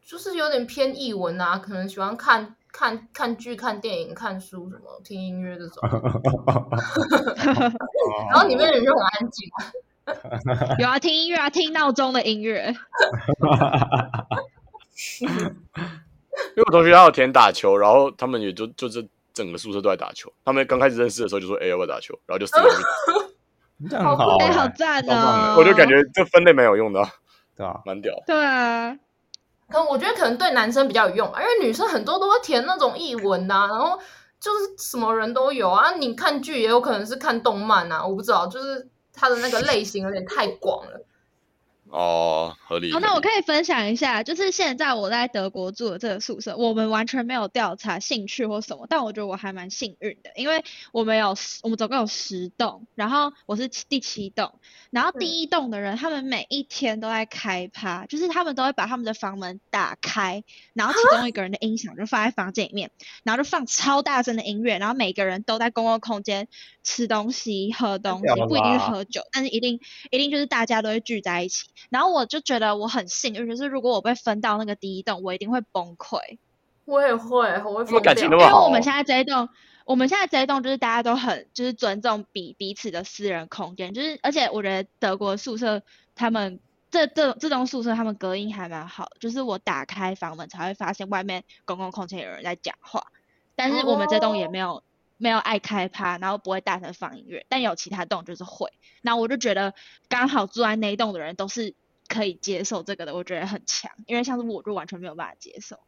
[0.03, 2.55] 就是有点偏艺文啊，可能喜欢看。
[2.77, 5.79] 看看剧、看电影、看书，什么听音乐这种，
[8.29, 9.49] 然后里面的人就很安静。
[10.79, 12.75] 有啊，听音乐啊，听闹钟的音乐。
[15.21, 15.27] 因
[16.57, 20.29] 为我同学他有填打球，然后他们也就就是整个宿舍都在打球。
[20.43, 22.75] 他们刚开始认识的时候就说：“哎、欸，要不要打球？”然后就四个人，
[23.89, 25.55] 这样很好，酷、欸，好赞哦！
[25.57, 27.01] 我就感觉这分类蛮有用的，
[27.55, 28.13] 对啊，蛮屌。
[28.25, 28.97] 对啊。
[29.67, 33.99] 可我觉得可能对男生比较有用吧，因为女生很多都会填那种译文呐、啊，然后
[34.39, 35.95] 就是什么人都有啊。
[35.95, 41.05] 你看剧也有可能是看动漫啊，我不知道，就是它的那个类型有点太广了。
[41.95, 42.91] 哦，合理。
[42.91, 54.59] 好，那我可以分享一下，就是现在我在德国住的这个宿舍，我们完全没有调查兴趣或什么，但我觉得我还蛮幸运的，因为我们有我们总共有十栋，然后我是第七栋，
[54.95, 62.89] 然后第一栋的人，他们每一天都在开趴，就是他们都会把他们的房门打开，然后其中一个人的音响就放在房间里面，
[63.23, 66.47] 然后就放超大声的音乐，然后每个人都在公共空间
[66.81, 69.81] 吃东西、喝东西，不一定是喝酒，但是一定
[70.11, 71.67] 一定就是大家都会聚在一起。
[71.89, 76.19] 然后我就觉得我很幸运，就是如果我被分到那个第一栋，我一定会崩溃。
[76.85, 77.99] 我也会，我会疯掉。
[77.99, 78.49] 感情那么好。
[78.49, 79.49] 因为我们现在这一栋，
[79.85, 85.81] 我们现在这一栋就是大家都很就是尊重彼彼此的私人空间，就是而且我觉得德国宿舍
[86.15, 86.59] 他们
[86.91, 93.07] 这这这栋宿舍他们隔音还蛮好，就是我打开房门才会发现外面公共空间有人在讲话，
[93.55, 94.71] 但是我们这栋也没有。
[94.71, 94.83] Oh.
[95.17, 98.73] 没有爱开趴，然后不会大声放音乐，但有其他栋就是会。
[99.01, 99.73] 那我就觉得
[100.09, 101.73] 刚好住在那一栋的人都是
[102.09, 103.89] 可以接受这个的，我觉得很强。
[104.07, 105.79] 因为像是我就完全没有办法接受。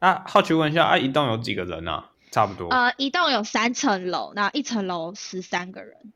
[0.00, 2.10] 啊，好奇问一下，啊，一栋有几个人啊？
[2.34, 2.68] 差不多。
[2.70, 6.12] 呃，一栋有三层楼，那一层楼十三个人。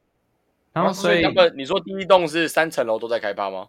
[0.72, 3.68] 然后所以，那个你说第一栋是三层楼都在开趴吗？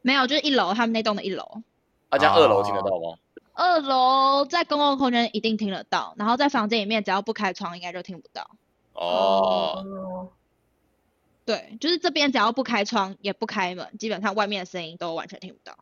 [0.00, 1.62] 没有，就是一楼他们那栋的一楼。
[2.08, 3.18] 啊，这样二楼听得到吗？
[3.52, 8.50] 二楼在公共空间一定听得到，然后在房间里面只要不开窗，应该就听不到。
[8.94, 10.30] 哦，
[11.44, 15.76] 对，就是这边只要不开窗也不开门，基本上外面的声音都完全听不到。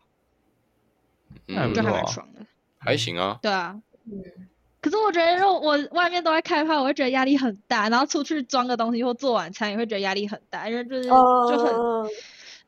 [1.46, 2.44] 嗯，就还蛮爽的。
[2.78, 3.38] 还行啊。
[3.40, 3.80] 对啊。
[4.06, 4.48] 嗯。
[4.80, 11.14] 可是我觉得，如果我外面都在开趴，我会觉得压力很大，然后出去装个东西或做晚餐也会觉得压力很大，因为就是就
[11.58, 11.74] 很。
[11.74, 12.06] Oh.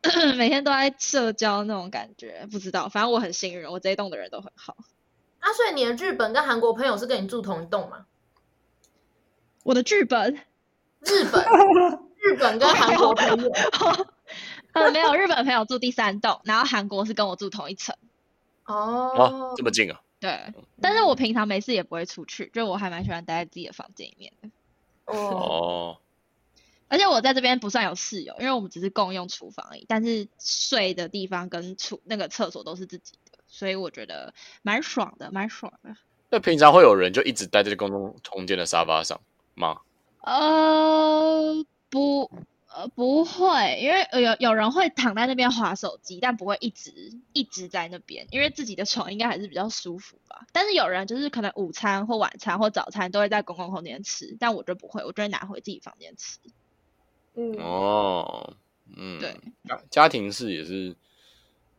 [0.36, 4.76] 每天都在社交那种感觉，不知道，反正我很幸运，我这一栋的人都很好。
[5.38, 8.06] 啊，所以你的日本跟韩国朋友是跟你住同一栋吗？
[9.62, 10.34] 我的剧本，
[11.02, 11.44] 日本，
[12.18, 13.52] 日本跟韩国朋友，
[14.74, 17.94] 呃，没有，日本朋友住第三栋，然后韩国是跟我住同一层。
[18.66, 20.00] 哦，啊，这么近啊？
[20.22, 24.48] 对，但是我平常没事也不会出去，就我还蛮喜欢待在自己的房间里面的。
[25.06, 25.98] 哦。
[26.86, 34.32] 而且我在这边不算有室友，因为我们只是共用厨房而已，但是睡的地方跟厨那个厕所都是自己的，所以我觉得
[34.62, 35.96] 蛮爽的，蛮爽的。
[36.30, 39.20] 那平常会有人就一直待在公共空间的沙发上
[39.54, 39.80] 吗？
[40.20, 42.30] 呃，不。
[42.74, 50.46] 呃，不会，因为有有人会躺在那边划手机，但不会一直一直在那边，因为自己的床应该还是比较舒服吧。
[50.52, 56.38] 但是有人就是可能午餐或晚餐或早餐都会在公共空间吃，但我就不会，我就会拿回自己房间吃。
[57.34, 58.54] 嗯，哦，
[58.96, 59.36] 嗯，对，
[59.68, 60.96] 家家庭式也是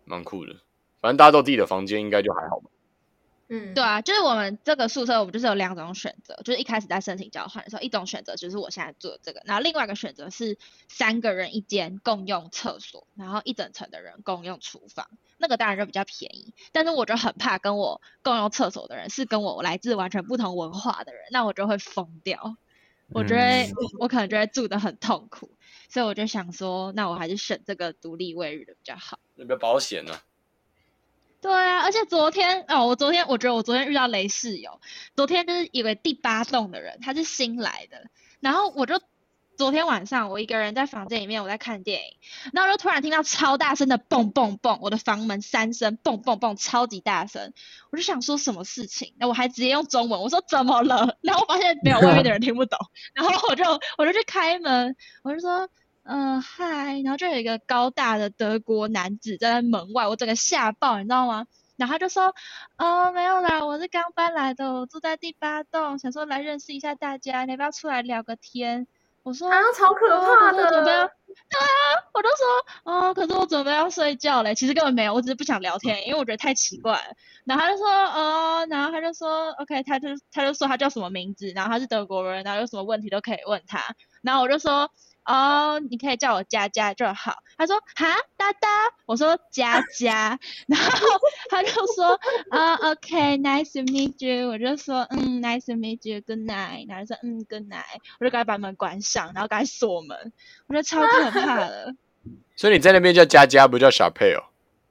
[0.06, 0.53] 蛮酷的，
[1.01, 2.69] 反正大家都自己的房间，应该就还好吧。
[3.49, 22.56] 嗯，对啊，就是我们这个宿舍，我们就是有两种选择，就是一开始在申请交换的时候，一种选择就是我现在做的这个，然后另外一个选择是三个人一间共用厕所，然后一整层的人共用厨房，那个当然就比较便宜，但是我就很怕跟我共用厕所的人是跟我来自完全不同文化的人，那我就会疯掉，
[23.10, 25.51] 我觉得我可能就会住的很痛苦，
[25.89, 30.17] 所以我就想说，那我还是选这个独立卫浴的比较好，那比较保险呢。
[31.43, 34.79] 对啊，而且昨天哦，我昨天我觉得我昨天遇到雷室友，
[35.13, 38.06] 昨天就是以为第八栋的人，他是新来的，
[38.39, 39.01] 然后我就
[39.58, 42.15] 昨天晚上我一个人在房间里面，我在看电影，
[42.53, 47.51] 然后就突然听到超大声的蹦蹦蹦，我的房门三声蹦蹦蹦，超级大声，
[47.91, 52.79] 我就想说什么事情，那我还直接用中文我说怎么了， 然后我发现没有外面的人听不懂，
[53.13, 53.65] 然后我就
[53.97, 55.67] 我就去开门，我就说。
[56.04, 61.48] 嗯，嗨，然后就有一个高大的德国男子站在门外，我整个吓爆，你知道吗？
[61.78, 62.36] 然后他就说，
[62.78, 68.86] 哦，没有啦，我是刚搬来的，我住在第八栋，想说来认识一下大家，你要不要出来聊个天？
[69.24, 77.16] 我说，啊，超可怕的，准备要，对啊，我都说，哦，可是我准备要睡觉嘞，其实根本没有，我只是不想聊天，因为我觉得太奇怪了。
[77.46, 83.96] 然后他就说，哦，然后他就说，OK，他就他就说他叫什么名字，然后他是德国人，然后有什么问题都可以问他。
[84.22, 84.92] 然后我就说。
[85.25, 87.36] 哦，你可以叫我佳佳就好。
[87.57, 88.67] 他说哈，哒哒，
[89.05, 91.07] 我说佳佳，然后
[91.49, 100.33] 他就说啊、uh,，OK，nice、okay, to meet you，我就说嗯，nice to meet you，good night，然后说嗯，good night，我就赶紧把门关上，然后赶紧锁门，
[100.67, 101.95] 我觉得超可怕的。
[102.55, 104.43] 所以你在那边叫佳佳，不叫小佩哦？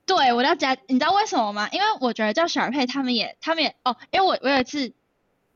[0.06, 1.68] 对，我叫佳，你知道为什么吗？
[1.72, 4.92] 因为我觉得叫小佩，他们也，他们也，哦，因为我我有一次。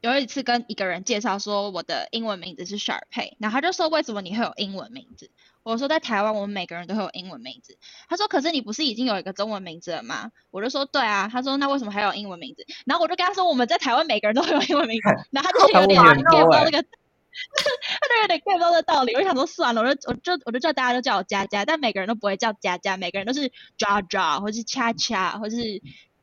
[0.01, 5.31] 有一次跟一个人介绍说我的英文名字是 Sharpay，然后他就说，为什么你会有英文名字？
[5.63, 7.77] 我说在台湾我们每个人都会有英文名字。
[8.09, 10.31] 他说可是你不是已经有一个中文名字了吗？
[10.53, 11.29] 我就说对啊。
[11.33, 12.65] 他说那为什么还有英文名字？
[12.85, 15.09] 然后我就跟他说我们在台湾每个人都会有英文名字。
[15.33, 19.13] 然后他就有点 get 不到那个， 他就有点 get 不到这个道理。
[19.15, 25.57] 我就想说算了，我就我就我就叫大家都叫我佳佳，但每个人都不会叫佳佳，每个人都是 Jaja 或是恰恰或是。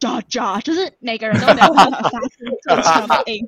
[0.03, 2.29] 渣渣，就是每个人都没有办法发出
[2.61, 3.41] 这种长音，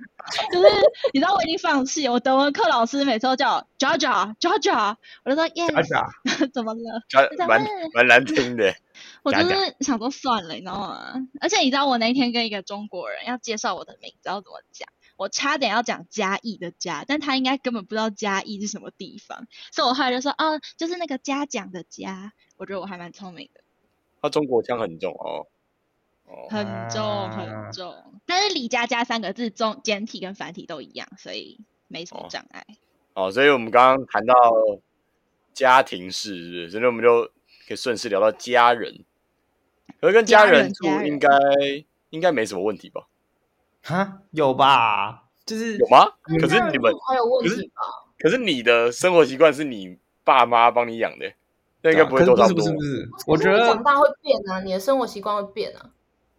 [0.53, 0.67] 就是
[1.11, 5.65] 你知道我已经放弃，我德文课老师每次都叫我渣渣渣渣，我就说耶，
[6.53, 7.01] 怎么了？
[7.45, 7.61] 蛮
[7.93, 8.73] 蛮难听的。
[9.23, 11.27] 我就是想说算了，你知道吗？
[11.41, 14.87] 而且你知道我那天跟一个中国人要介绍我的名字要怎么讲，
[15.17, 23.59] 我差点要讲嘉义的嘉，但他应该根本不知道嘉义是什么地方，所以我后来就说哦，就是那个嘉奖的嘉，我觉得我还蛮聪明的。
[24.21, 25.45] 他中国腔很重哦。
[26.49, 32.65] 很重很重，啊、但是李佳佳三个字中简体跟繁体都一样，所以没什么障碍。
[33.13, 34.35] 哦，所以我们刚刚谈到
[35.53, 37.23] 家庭式，所以我们就
[37.67, 39.03] 可以顺势聊到家人。
[40.01, 41.29] 可是跟家人住应该
[42.09, 43.07] 应该没什么问题吧？
[43.83, 45.23] 哈，有吧？
[45.45, 46.05] 就是有吗？
[46.41, 47.81] 可是你们还有问题吧？
[48.17, 51.31] 可是你的生活习惯是你爸妈帮你养的，
[51.81, 52.55] 那应该不会多差不多。
[52.55, 55.91] 不是不是不是，我觉得长大会变啊，你的生活习惯会变啊。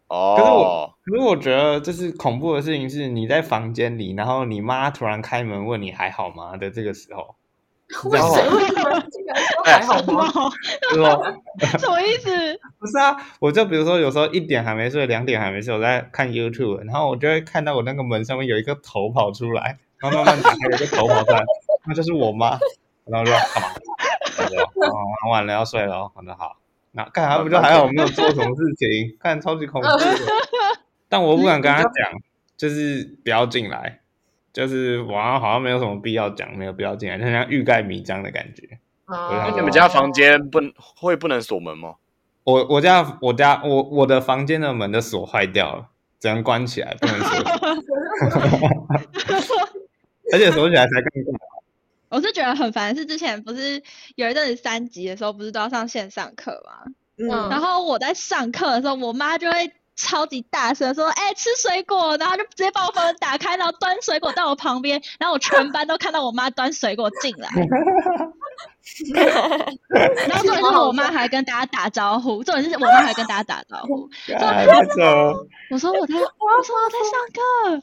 [0.08, 7.34] 哦，可是我，可是我觉得就是恐怖的事情是，你在房间里，然后你妈突然开门问你还好吗的这个时候，
[8.10, 10.30] 为什么会突然说还好吗？
[10.92, 11.18] 是吗？
[11.78, 12.30] 什么意思？
[12.78, 21.42] 不是啊，我就比如说有时候一点还没睡，两点还没睡，我在看 YouTube，然后我就会看到我那个门上面有一个头跑出来，然后慢慢打开，有一个头跑出来，
[21.86, 22.58] 那就是我妈，
[23.06, 23.68] 然后说干嘛？
[24.76, 26.56] 哦，玩完了要睡了，好的好。
[26.96, 29.88] 那干啥不就还好，没有做什么事情， 看超级恐怖。
[31.08, 31.92] 但我不敢跟他讲，
[32.56, 34.00] 就是不要进来，
[34.52, 38.78] 就是我好像没有什么必要讲，没有必要进来，就像欲盖弥彰的感觉。
[39.08, 40.58] 那你们家房间不
[40.96, 41.94] 会不能锁门吗？
[42.44, 47.36] 我我家我家我我的房间的门的锁坏掉了，只能关起来，不能锁。
[50.32, 51.55] 而且锁起来才更重要。
[52.16, 53.82] 我是觉得很烦，是之前不是
[54.14, 56.90] 有一阵子三级的时候，不是都要上线上课吗？
[57.18, 67.50] 嗯，然后我在上课的时候，我妈就会超级大声说：“哎、欸，吃水果！”然后就直接把我房门打开，然后端水果到我旁边，然后我全班都看到我妈端水果进来。
[70.26, 74.08] 然后重点是我妈还跟大家打招呼，重点是我妈还跟大家打招呼。
[74.26, 74.38] 说
[75.70, 76.20] 我说我在，我
[76.64, 77.82] 说我在上课。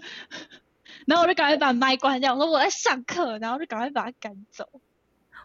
[1.06, 4.68] 然后我就赶快把麦关掉，我说我在上课，然后就赶快把他赶走。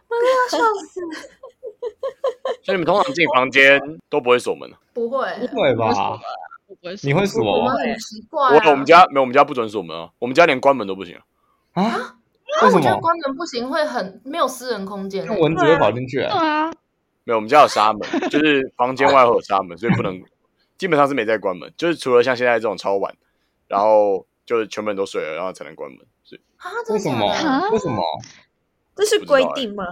[0.09, 1.01] 我要笑死！
[2.63, 4.69] 所以你们通常进房间都不会锁门？
[4.93, 6.19] 不会，不会吧？
[7.03, 7.43] 你会锁？
[7.43, 8.41] 我们很奇怪。
[8.41, 11.17] 我我们家没有，我们家不准锁门啊，我们家连关门都不行
[11.73, 11.83] 啊。
[12.63, 12.77] 为什么？
[12.77, 16.17] 我觉得关门不行会很没有私人空间，蚊子会跑进去。
[16.17, 16.71] 对啊，
[17.23, 20.19] 没有，我们家有纱门，就是房间外会有纱门，所以不能，
[20.77, 23.15] 基本上是没在关门，就是除了像现在这种超晚，
[23.67, 25.99] 然后就是全部人都睡了，然后才能关门。
[26.23, 27.27] 是啊为什么？
[27.69, 28.01] 为什么？
[28.95, 29.85] 这是规定吗？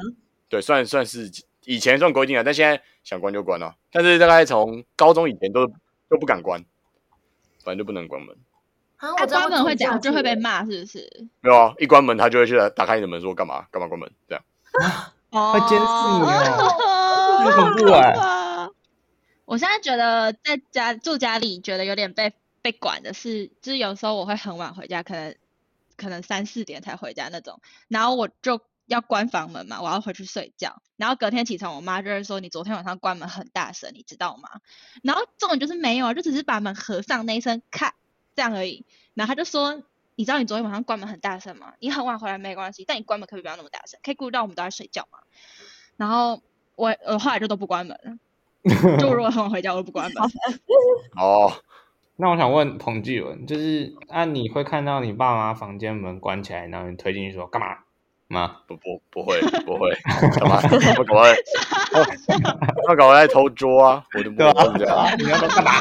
[0.50, 1.32] 对，算算是
[1.66, 3.76] 以前算规定啊，但现在想关就关了。
[3.92, 5.68] 但是大概从高中以前都
[6.10, 6.60] 都不敢关，
[7.64, 8.36] 反正就不能关门。
[8.96, 11.28] 啊，我关门会怎样，就会被骂，是不是？
[11.42, 14.44] 没有啊，一关门他就会去打开你的门，说干嘛干嘛关门这样。
[15.30, 15.88] 哦，会监视你
[16.26, 18.16] 哦，很恐怖哎！
[19.46, 22.34] 我现在觉得在家住家里，觉得有点被
[22.68, 25.36] 被管的是，就是有时候我会很晚回家，可能
[25.96, 28.60] 可能三四点才回家那种，然后我就。
[28.88, 30.82] 要关房门嘛，我要回去睡觉。
[30.96, 34.50] 然后隔天起床，我妈就会说：“你昨天晚上关门很大声，你知道吗？”
[35.04, 37.96] 然后重点就是没有啊，就只是把门合上那一声咔
[38.34, 38.86] 这样而已。
[39.14, 39.84] 然后她就说
[40.16, 41.74] ：“你知道你昨天晚上关门很大声吗？
[41.80, 44.00] 你很晚回来没关系，但你关门可不可以不要那么大声？
[44.02, 45.20] 可以顾到我们都在睡觉嘛。”
[45.98, 46.42] 然后
[46.76, 48.18] 我我后来就都不关门了，
[49.00, 50.24] 就如果很晚回家，我都不关门。
[51.20, 51.52] 哦，
[52.20, 57.78] 那我想问彭继文，就是啊，你会看到你爸妈房间门关起来，然后你推进去说干嘛？
[58.28, 58.58] 吗？
[58.68, 59.90] 不不不会不会
[60.32, 60.60] 干嘛？
[60.98, 61.38] 我搞在，
[62.90, 64.04] 我搞在偷桌啊！
[64.16, 65.08] 我就不会这样。
[65.18, 65.72] 你要说干嘛？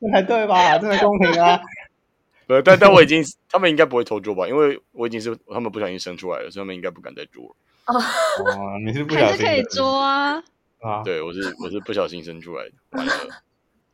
[0.00, 0.78] 这才对吧？
[0.78, 1.60] 这才公平啊！
[2.46, 4.46] 不，但但我已经，他们应该不会偷桌吧？
[4.46, 7.56] 因为我已经是他们不小心生出来了，所以他们应该不敢再捉了。
[7.86, 9.44] 哦，你是不小心？
[9.70, 10.42] 捉啊？
[10.80, 12.72] 啊，对，我是我是不小心生出来的。
[12.90, 13.12] 完了，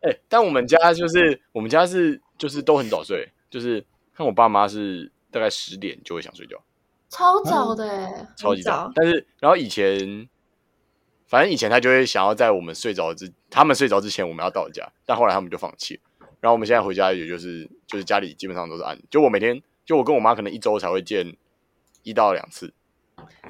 [0.01, 3.85] 哎，但我们家就是我们家是就是都很早睡，就是
[4.15, 5.11] 看我爸妈是。
[5.33, 6.61] 大概十点就会想睡觉，
[7.09, 8.91] 超早的哎、嗯，超级早。
[8.97, 10.29] 但是，然后以前，
[11.29, 14.91] 反正以前他就会想要在我们睡着之，他们睡着之前我们要到家。
[15.07, 16.01] 但后来他们就放弃了。
[16.41, 19.01] 然后我们现在回家，也就是就是家里基本上都是暗。
[19.09, 21.37] 就我每天，就我跟我妈可能一周才会见
[22.03, 22.75] 一到两次，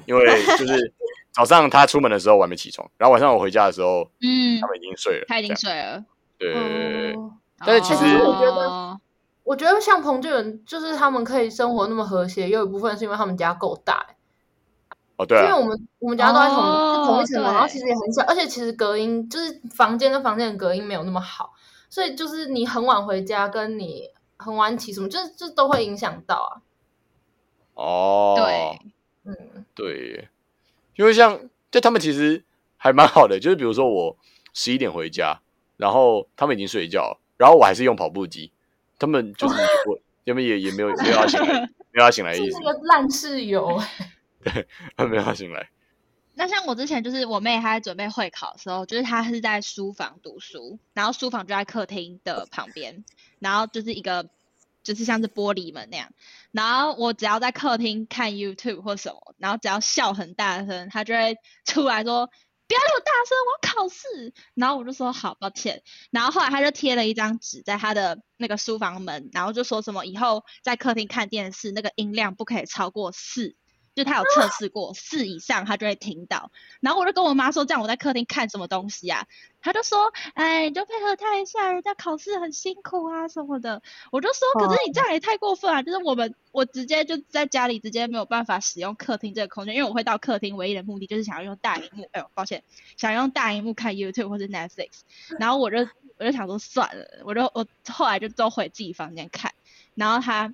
[0.05, 0.93] 因为就是
[1.31, 6.05] 早上他出门的时候我还没起床，然后晚上我回家的时候，嗯，他们已经睡了，他已经睡了。
[6.41, 7.33] 对对对对，哦、
[7.65, 8.99] 但是其实我觉得。
[9.43, 14.05] 我觉得像彭俊仁，就是他们可以生活那么和谐，有一部分是因为他们家够大。
[15.17, 21.53] 哦，对、啊，因为我们我们家都在同、哦、同一层楼，然后其实也很小，而且其实隔音就是房间跟房间的隔音没有那么好，
[21.89, 26.61] 所以就是你很晚回家，跟你很晚起什么，就是就都会影响到啊。
[27.73, 28.79] 哦，对，
[29.25, 30.29] 嗯，对，
[30.95, 32.45] 因为像就他们其实
[32.77, 34.17] 还蛮好的，就是比如说我
[34.53, 35.41] 十一点回家，
[35.81, 38.51] 然后他们已经睡觉，然后我还是用跑步机。
[38.99, 39.55] 他们就是
[39.87, 41.59] 我， 他们也也没有没有要醒来，
[41.91, 42.55] 没有要醒来意思。
[42.55, 43.81] 是个烂室友，
[44.45, 45.67] 对，他没有要醒来。
[46.35, 53.03] 那像我之前就是我妹，她在准备会考的时候，就是她是在书房读书，然后书房就在客厅的旁边，
[53.39, 54.29] 然后就是一个
[54.83, 56.11] 就是像是玻璃门那样，
[56.51, 62.29] 然后我只要在客厅看 YouTube 或什么，然后只要笑很大声，她就会出来说。
[62.71, 64.33] 不要那么大声，我要考试。
[64.53, 65.83] 然后我就说好，抱歉。
[66.09, 73.57] 然后后来他就贴了一张纸在他的那个书房门，然后就说什么以后在客厅看电视，那个音量不可以超过四。
[73.93, 76.51] 就他有测试过四以上，他就会听到。
[76.79, 79.27] 然后我就跟我妈说，这样我在客厅看什么东西啊？
[79.61, 83.81] 他就说，哎，你就配合他一下，人家考试很辛苦啊什么的。
[84.11, 85.83] 我就说，可是你这样也太过分啊！
[85.83, 92.09] 就是我们，我直接就在家里直接没有办法使用客厅这个空间，因为我会到客厅唯一的目的就是想要用大荧幕。
[92.11, 92.63] 哎呦，抱歉，
[92.97, 95.01] 想用大荧幕看 YouTube 或者 Netflix。
[95.37, 95.77] 然后我就
[96.17, 99.53] 我就想说算了，我就我后来就都回自己房间看。
[99.95, 100.53] 然后他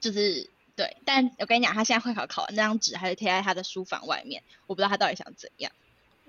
[0.00, 0.48] 就是。
[0.76, 5.72] 对，但我跟你讲，他现在会考考完那张纸还是贴在他的书房外面，我不知道他到底想怎样。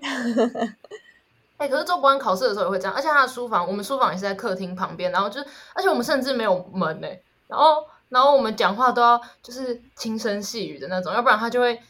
[1.58, 5.40] 哎、欸，可是做国安考试的时候也会这样，而且他的书房，我们书房也是在客厅旁边，然后就，
[5.74, 7.08] 而且我们甚至没有门呢，
[7.46, 11.82] 然后，然后我们讲话都要就是轻声细语的那种，要不然他就会，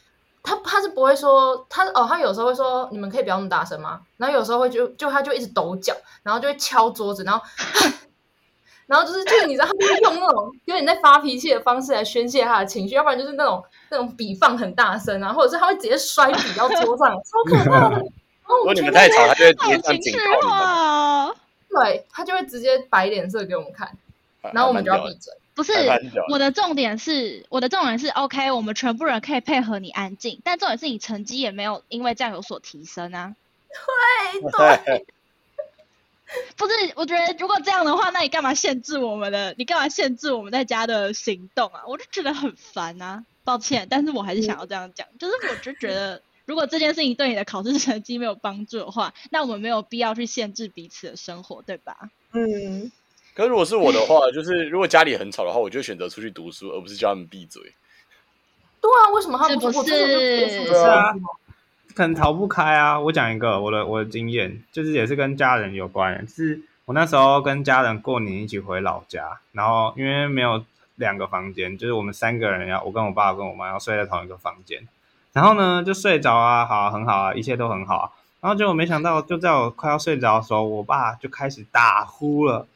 [0.43, 4.01] 他他是不会说，他哦，他有时候会说，你们可以不要那么大声吗？
[4.17, 7.45] 然后有时候会就就他就一直抖脚，然后就会敲桌子，然后。
[8.89, 17.97] 然后就是就是你知道，他就是用那种有点在发脾气的方式来宣泄他的情绪，要不然就是那种那种笔放很大声啊，或者是他会直接摔笔到桌上，超可怕的。
[18.49, 21.37] 如果你们太吵，他就会直接这样警告你们。
[21.71, 23.95] 对他就会直接摆脸色给我们看，
[24.41, 25.35] 然后我们就要闭嘴。
[25.55, 25.73] 不是
[26.31, 33.35] 我的重点是，我的重点是，OK，我们全部人可以配合你安静，但重点是你成绩也没有因为这样有所提升啊。
[33.69, 34.41] 对
[34.87, 35.07] 对。
[36.57, 39.55] 不是，我觉得如果这样的话，那你干嘛限制我们的？
[39.57, 41.83] 你干嘛限制我们在家的行动啊？
[41.87, 43.25] 我就觉得很烦啊。
[43.45, 52.11] 抱歉，但是我还是想要这样讲，就是我就觉得，如果这件事情对你的考试成绩没有帮助的话，那我们没有必要去限制彼此的生活，对吧？
[52.33, 52.93] 嗯。
[53.35, 57.63] 可是如果是我的话，就是如果家里很吵的话，我就选择出去读书，而不是叫他们闭嘴。
[58.83, 60.67] 对啊，为什么他们不是？
[60.67, 61.15] 是啊，
[61.99, 63.01] 可能逃不开啊。
[63.01, 66.25] 我讲一个我的我的经验，就是也是跟家人有关。
[66.25, 74.87] 就是我那时候跟家人过年一起回老家，然后因为没有两个房间，就是我们三个人要我跟我爸跟我妈要睡在同一个房间，
[75.33, 78.11] 然后呢就睡着啊，好，很好啊，一切都很好啊。
[78.41, 82.69] 然后结果没想到，就在我快要睡着的时候，我爸就开始打呼了。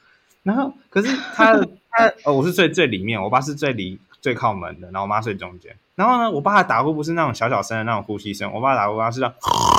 [0.43, 1.55] 然后，可是他
[1.89, 5.77] 他 呃，我是睡最里面，我爸是最离最靠门的，然后我妈睡中间。
[5.95, 9.35] 然后呢，我爸的打呼不是那种小小声的那种呼吸声，我爸打呼他是这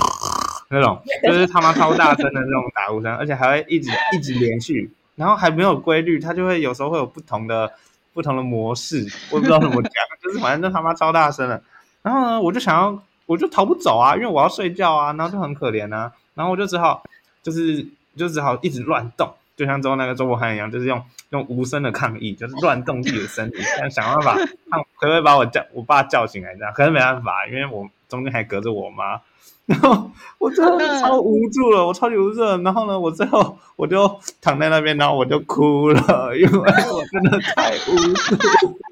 [0.69, 7.71] 那种，就是他妈超大声的那种打呼声，而且还会一直一直连续，然后还没有规律，他就会有时候会有不同的
[8.13, 9.91] 不同的模式，我也不知道怎么讲，
[10.21, 11.61] 就是反正就他妈超大声了。
[12.01, 17.01] 然后呢，我就想要，我就逃不走啊，因为我要睡觉啊，然后就很可怜啊，然后我就只好
[17.41, 17.87] 就是
[18.17, 19.33] 就只好一直乱动。
[19.55, 24.33] 就像之后那个周伯翰一样，就是用用无声的抗议，就是乱动自己的身体，想想办法
[24.71, 26.73] 看可不可以把我叫我爸叫醒来这样。
[26.73, 29.21] 可是没办法，因为我中间还隔着我妈，
[29.65, 32.57] 然后我真的超无助了，我超级无助了。
[32.59, 36.65] 然后呢，我最后我就躺在那边，然后我就哭了，因为我
[37.11, 38.33] 真的太无助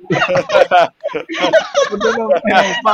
[0.10, 0.94] 了，
[1.92, 2.94] 我真的没有办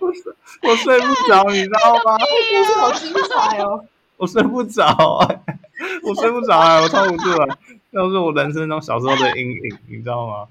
[0.00, 2.18] 我睡我睡不着，你知道吗？
[2.18, 3.84] 故事好精彩哦，
[4.16, 5.30] 我睡不着啊。
[6.02, 7.58] 我睡不着啊，我超无助啊，
[7.90, 10.46] 那是我人生中小时候的阴影，你知道吗？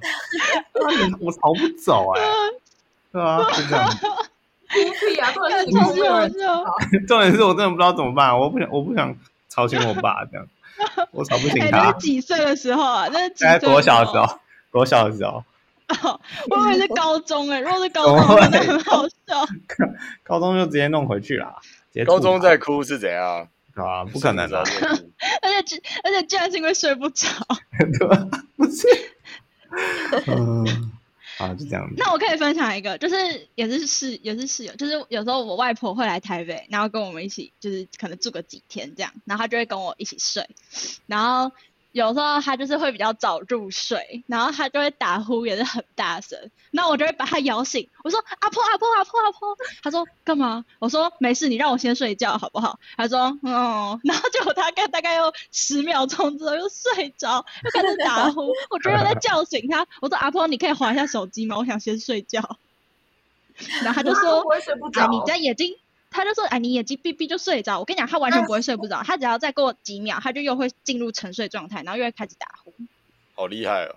[1.19, 2.27] 我逃不走哎、欸，
[3.11, 3.89] 对啊，就这样。
[4.67, 5.31] 屁啊！
[5.31, 6.37] 重点是
[6.91, 9.15] 你重点是我真的不知道怎么办，我不想，我不想
[9.47, 10.45] 吵醒我爸这样，
[11.11, 11.77] 我吵不醒他。
[11.77, 13.07] 那是几岁的时候啊？
[13.11, 13.59] 那是几岁？
[13.59, 14.39] 在国小的时候，
[14.71, 15.43] 国小的时候。
[16.01, 16.19] 哦，
[16.49, 19.45] 我以为是高中哎、欸，如果是高中，真的很好笑。
[20.23, 21.55] 高中就直接弄回去了。
[22.05, 23.47] 高中在哭是怎样？
[23.75, 24.57] 啊，不可能的！
[25.41, 27.27] 而且，而且，居然是因为睡不着。
[27.99, 28.07] 对，
[28.55, 28.87] 不是。
[30.27, 30.91] 嗯，
[31.37, 31.95] 啊，就这样子。
[31.97, 33.15] 那我可以分享一个，就是
[33.55, 40.49] 也是室，也是室友，就是有时候我外婆会来台北，然后跟我们一起，就是可能住个几天这样，然后她就会跟我一起睡，
[41.07, 41.51] 然后。
[41.95, 46.37] 有时候他就是会比较早入睡，然后他就会打呼，也是很大声。
[46.71, 50.65] 那我就会把他摇醒，我说阿婆阿婆阿婆阿婆，他说干嘛？
[50.79, 52.77] 我说没事，你让我先睡觉好不好？
[52.97, 58.41] 他说嗯，然后结果他大概又十秒钟之后又睡着，又开始打呼。
[58.69, 61.55] 我就又在叫醒他，我说阿婆，你可以划一下手机吗？
[61.57, 62.57] 我想先睡觉。
[63.83, 64.41] 然后他就说，
[64.99, 65.73] 啊，你的眼睛。
[66.15, 72.73] 他就说：“哎，你眼睛闭闭就睡着。”我跟你讲，他完全不会睡不着， 他只要再过几秒，他就又会进入沉睡状态，然后又会开始打呼。
[73.35, 73.95] 好厉害哦！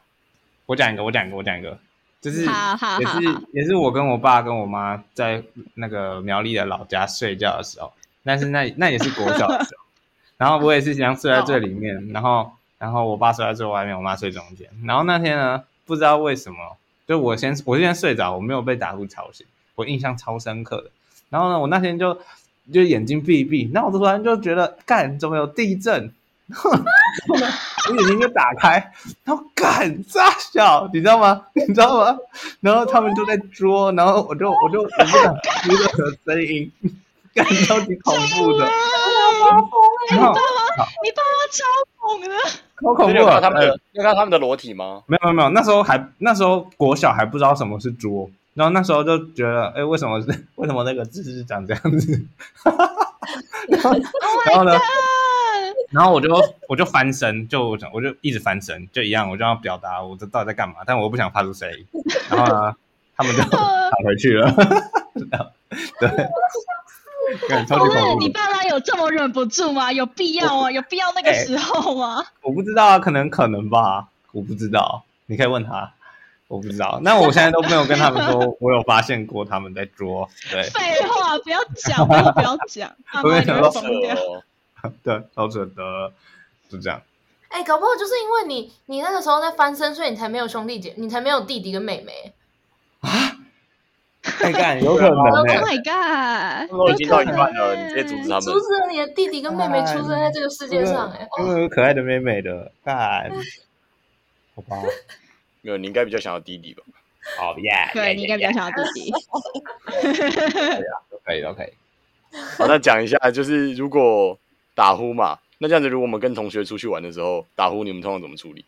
[0.66, 1.78] 我讲一个，我讲一个，我讲一个，
[2.20, 3.20] 就是好好也是
[3.52, 5.42] 也是我跟我爸跟我妈在
[5.74, 7.92] 那个苗栗的老家睡觉的时候，
[8.24, 9.84] 但是那那也是国小的时候，
[10.36, 14.68] 然后我也是想睡在最里面，然后然后我爸睡在最外面，我妈睡中间。
[14.84, 19.46] 然后那天呢，不知道为什么，就我先我先睡着，我没有被打呼吵醒，
[19.76, 20.90] 我印象超深刻的。
[21.30, 22.18] 然后呢，我那天就
[22.72, 26.12] 就眼睛闭一闭，然后我突然就觉得，干，怎么有地震？
[26.46, 26.80] 然后呢，
[27.90, 28.92] 我眼睛就打开，
[29.24, 31.42] 然后干，炸小，你知道吗？
[31.52, 32.16] 你知道吗？
[32.60, 36.72] 然后他们就在捉，然后我就我就我不敢出任何声音，
[37.34, 38.66] 干，超级恐怖的。
[40.10, 41.64] 你爸妈，你爸妈超
[42.16, 42.34] 猛的，
[42.80, 43.20] 超恐怖的。
[43.20, 45.02] 要看他们的，要看他们的裸体吗？
[45.06, 48.30] 没有没有没有，那时候还那时候国小还不知道什么是捉。
[48.58, 52.26] 然后那时候就觉得，哎，为什么是 为什么那个字是长这样子？
[53.70, 53.92] 然后，
[54.50, 54.72] 然后呢？
[55.92, 56.28] 然后我就
[56.68, 61.86] 我就翻身，就我就一直翻身，就一样，我就要表达我这到底在干嘛，但我又不想发出声音。
[62.28, 62.74] 然后呢，
[63.16, 63.58] 他们就跑
[64.04, 64.52] 回去了。
[66.00, 66.08] 对，
[67.68, 68.18] 超级恐怖。
[68.18, 69.92] 你爸妈有这么忍不住吗？
[69.92, 70.70] 有必要吗？
[70.72, 72.24] 有必要那个时候吗？
[72.42, 75.92] 我不知道啊，可能可能吧，我不知道，你可以问他。
[76.48, 80.28] 我不知道，那我现在都没有跟他们说，我有发现过他们在捉。
[80.50, 84.16] 对，废话，不要讲，不要不要讲，他们就会疯掉。
[85.04, 86.12] 对，好扯的，
[86.68, 87.00] 就这样。
[87.48, 92.32] 哎、欸，搞不好就是因为你，你那个时候在翻身，所以你才没有兄弟姐，你才没有弟弟跟妹妹。
[93.00, 93.36] 啊？
[94.20, 95.54] 看看，有可能，Oh 呢。
[95.62, 96.70] my god！
[96.70, 98.40] 我已经到一半了，你直接阻止他们。
[98.42, 103.30] 阻止了你的弟弟跟妹妹出生在这个世界上、欸，哎、因为有可爱的妹妹的，干，
[104.54, 104.76] 好吧，
[105.68, 106.82] 没有，你应该比较想要弟弟吧？
[107.38, 109.10] 好耶，对你应该比较想要弟弟。
[111.10, 111.68] 都可以，都可以。
[112.56, 114.38] 好，那讲一下，就是如果
[114.74, 118.64] 打呼嘛，那这样子，如果我们跟同学出去玩的时候打呼，你们通常怎么处理？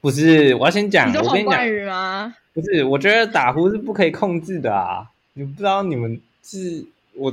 [0.00, 2.34] 不是，我要先讲，我跟你讲，吗？
[2.52, 5.06] 不是，我觉得打呼是不可以控制的啊。
[5.34, 6.84] 你不知道你们是
[7.14, 7.32] 我，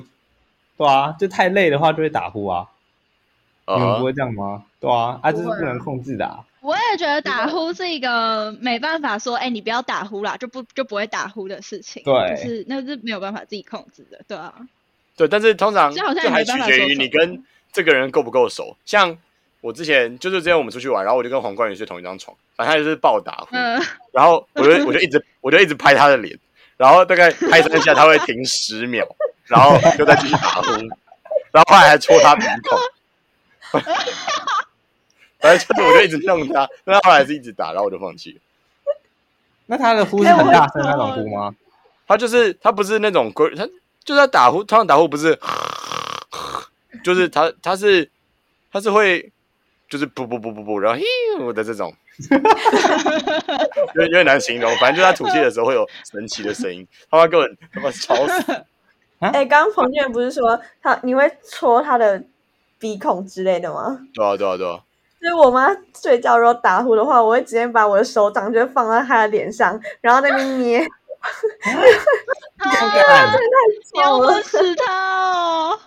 [0.77, 2.67] 对啊，就太累的话就会打呼啊。
[3.65, 4.63] 你们不啊会这样吗？
[4.79, 6.45] 对啊，啊，这是不能控制的啊。
[6.61, 12.03] 我也觉得打呼是一个没办法说，哎，你不要打呼啦，就不就不会打呼的事情。
[12.03, 14.53] 对就是那是没有办法自己控制的，对啊。
[15.15, 18.75] 对，但是通常这好像就还取决于你跟这个人够不够熟。
[18.85, 19.17] 像
[19.61, 23.81] 我之前就是之前我们出去玩，然后我就跟黄冠宇睡同一张床，反正他就是暴打呼，嗯，
[24.11, 26.37] 然后我就我就一直我就一直拍他的脸，
[26.77, 29.07] 然后大概拍三下他会停十秒，
[29.45, 30.71] 然后就再继续打呼，
[31.51, 32.45] 然后后来还戳他鼻
[33.71, 33.81] 孔，
[35.39, 38.39] 反正就是我就一直弄他，但他后来是一直打，然后我就放弃了。
[39.67, 41.53] 那他的呼是很大声那种呼吗？
[42.07, 43.67] 他就是他不是那种规，他
[44.03, 45.37] 就是他打呼，通常打呼不是，
[47.03, 48.09] 就是他他是
[48.71, 49.31] 他是会
[49.89, 51.93] 就是不不不不不，然后嘿的这种，
[52.29, 52.37] 有
[53.95, 58.65] 点有点难形容，反正就是他吐气的时候会有神奇的声音，他妈根本他妈吵死，
[59.19, 62.23] 哎，刚刚彭俊不是说他你会戳他的
[62.79, 63.99] 鼻孔之类的吗？
[64.13, 64.79] 对啊对啊对啊，
[65.21, 65.67] 就是我妈
[65.99, 70.79] 睡觉如果打呼的话，我会直接把我的手掌就放在她的脸上，然后那边捏，
[72.57, 73.35] 啊，
[73.93, 75.79] 你要吵了 不死他哦！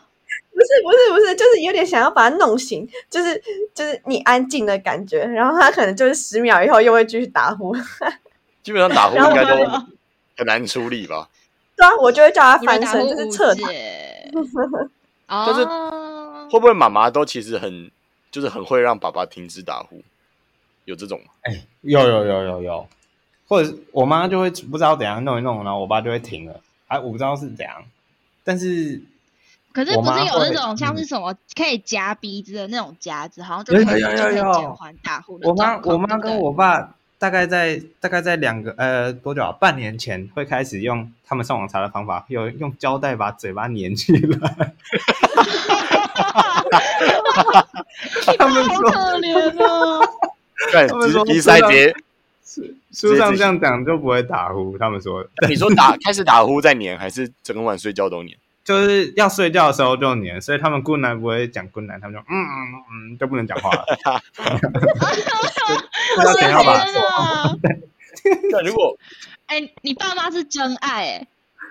[0.52, 3.40] 不是不是不是，就是有点想要把它弄醒，就是
[3.72, 7.74] 就是你安静的感觉，然后他可能就是十秒以后又会继续打呼，
[8.62, 9.56] 基本上打呼应该都
[10.36, 11.28] 很难处理吧？
[11.76, 13.68] 对啊，我就会叫他翻身，就是侧躺。
[13.70, 14.30] 解。
[15.28, 17.90] 但是哦，会不会妈妈都其实很
[18.30, 20.02] 就是很会让爸爸停止打呼？
[20.86, 21.26] 有这种吗？
[21.42, 22.88] 哎，有有有有有，
[23.46, 26.60] 或者是我妈就会不知道怎样弄一弄，然后我爸就会停了。
[26.88, 27.84] 哎，我不知道是怎样，
[28.42, 29.00] 但是
[29.72, 34.00] 可是不是有那种像是什么可以夹鼻子的那种夹子，好像就有可以
[34.34, 39.52] 减缓打呼的我妈我妈跟我爸大概在大概在两个呃多久啊？
[39.52, 44.74] 半年前会开始用他们上网查的方法，有用胶带把嘴巴粘起来。
[48.38, 50.00] 他们好说可怜哦。
[50.72, 51.94] 看他们说鼻塞结，
[52.92, 54.76] 书上这样讲就不会打呼。
[54.78, 58.36] 他们说你说打开始打呼再黏，还是整晚睡觉都黏？
[58.62, 63.84] 就是要睡觉的时候就粘，所以他们姑奶不会讲姑奶，他们就嗯嗯嗯就不能讲话了。
[66.16, 67.56] 就要等要把天啊！
[68.52, 68.96] 那如果
[69.46, 71.26] 哎，你爸妈是真爱哎，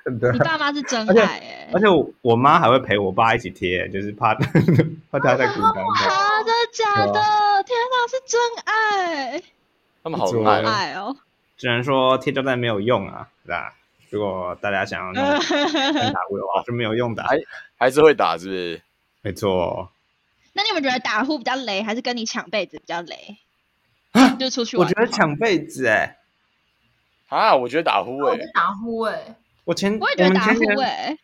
[0.19, 1.79] 对你爸妈是真爱哎而。
[1.79, 4.33] 且我我妈还会陪我爸一起贴，就是怕
[5.11, 6.15] 怕他在孤单这样。
[6.15, 7.13] 啊，真的假的？
[7.63, 9.41] 天哪，是真爱，
[10.03, 11.15] 他们好爱哦。
[11.57, 13.75] 只能说贴胶带没有用啊，是吧？
[14.09, 15.45] 如果大家想要那种
[15.93, 17.29] 跟打呼的话，是没有用的啊。
[17.31, 17.37] 哎
[17.77, 18.81] 还是会打，是不是？
[19.21, 19.89] 没错，
[20.53, 23.37] 那你们觉得打呼比较雷，还是跟你抢被子比较雷？
[24.37, 25.05] 就出去玩的话。
[25.05, 26.17] 觉得抢被子哎、
[27.29, 29.35] 啊，我觉得打呼哎、我打呼哎、
[29.69, 31.17] 我前我也觉得打呼我们前年哎。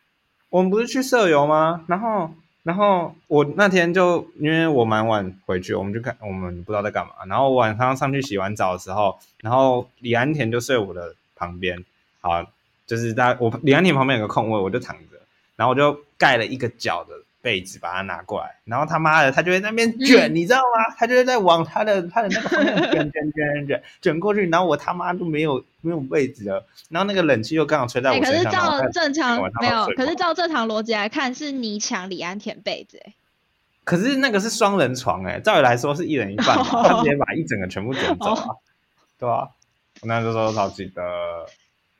[0.50, 1.84] 我们不是去社游吗？
[1.88, 2.30] 然后，
[2.62, 7.14] 然后我那天就因为我蛮晚回去，我们就看我们不知道在干嘛。
[7.28, 11.84] 然后晚上上去洗完澡的时候，然后李安田就睡我的旁边，
[12.22, 12.46] 好，
[12.86, 15.18] 就是在我李安田旁边有个空位，我就躺着，
[15.56, 17.16] 然后我就盖了一个脚的
[17.46, 20.34] 被子把它拿过来，然后他妈的他就在那边卷，嗯。
[20.36, 20.96] 你知道吗？
[20.98, 33.14] 他就在往他的他的那个方向卷卷卷卷卷卷过去，然后我他妈都没有没有被子了，然后那个冷气又刚好吹在我身上，可是照正常没有，可是照正常逻辑来看，是你抢李安田被子、欸，
[33.84, 38.48] 可是那个是双人床哎、照理来说是一人一半嘛， 他直接把一整个全部卷走啊，
[39.20, 39.48] 对啊，
[40.02, 41.04] 我那时候超记得，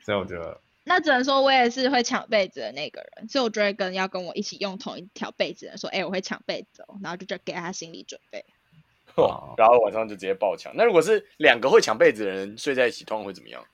[0.04, 8.46] 所以我觉得那只能说我也是会抢被子的那个人，所以我就会跟要跟我一起用同一条被子的人说，哎、我会抢被子哦，然后就就给他心理准备。
[9.16, 10.76] 哦然后晚上就直接爆抢。
[10.76, 13.66] 那如果是两个会抢被子的人睡在一起，通常会怎么样？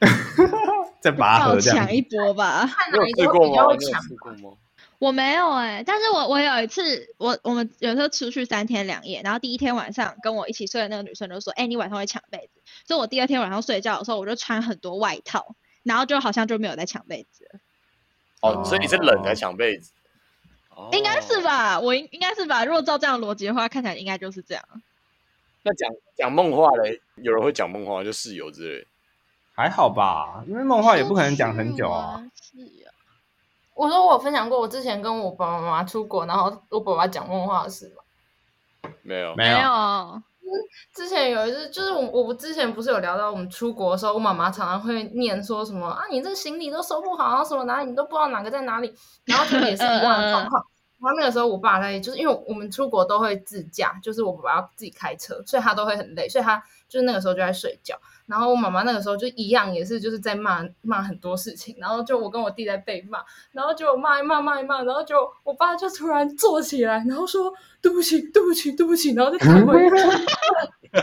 [1.00, 2.64] 再拔爆河这样，抢一波吧。
[2.92, 4.56] 你有试过吗？
[4.98, 15.54] 我没有哎、但是我我有一次，我我们有时候出去三天两夜，然后第一天晚上跟我一起睡的那个女生就说，哎、你晚上会抢被子，所以我第二天晚上睡觉的时候，我就穿很多外套，
[15.86, 17.60] 然后就好像就没有在抢被子了。
[18.42, 19.92] 哦，所以你是冷才抢被子？
[20.70, 21.40] 哦应该是？
[21.40, 22.64] 吧，我应应该是吧。
[22.64, 24.62] 如果照这样的逻辑的话，看起来应该就是这样。
[25.62, 28.86] 那讲讲梦话嘞，有人会讲梦话，就室友之类。
[29.54, 32.22] 还好吧，因为梦话也不可能讲很久啊。
[32.42, 32.92] 是啊。
[33.74, 38.90] 我说我分享过，我之前跟我爸爸妈妈出国，然后我爸爸讲梦话的事吗？
[39.02, 40.22] 没有，没有。
[40.94, 48.94] 之前有一次，就是我我之前不是有聊到我们出国的时候，我妈妈常常会念说什么啊，你这行李都收不好啊，什么哪里你都不知道哪个在哪里，
[49.24, 50.64] 然后就也是一样的状况。
[50.98, 57.98] 然后那个时候我爸在，就是因为我们出国都会自驾，就是我爸爸要自己开车，所以他都会很累，所以他就是那个时候就在睡觉。
[58.26, 61.76] 然后我妈妈那个时候就一样，也是就是在骂骂很多事情。
[61.78, 63.20] 然后就我跟我弟在被骂，
[63.52, 69.96] 然后就骂一骂骂一骂，然后就我爸就突然坐起来，然后说对不起对不起对不起，然后就躺回去。
[69.96, 70.12] 什么？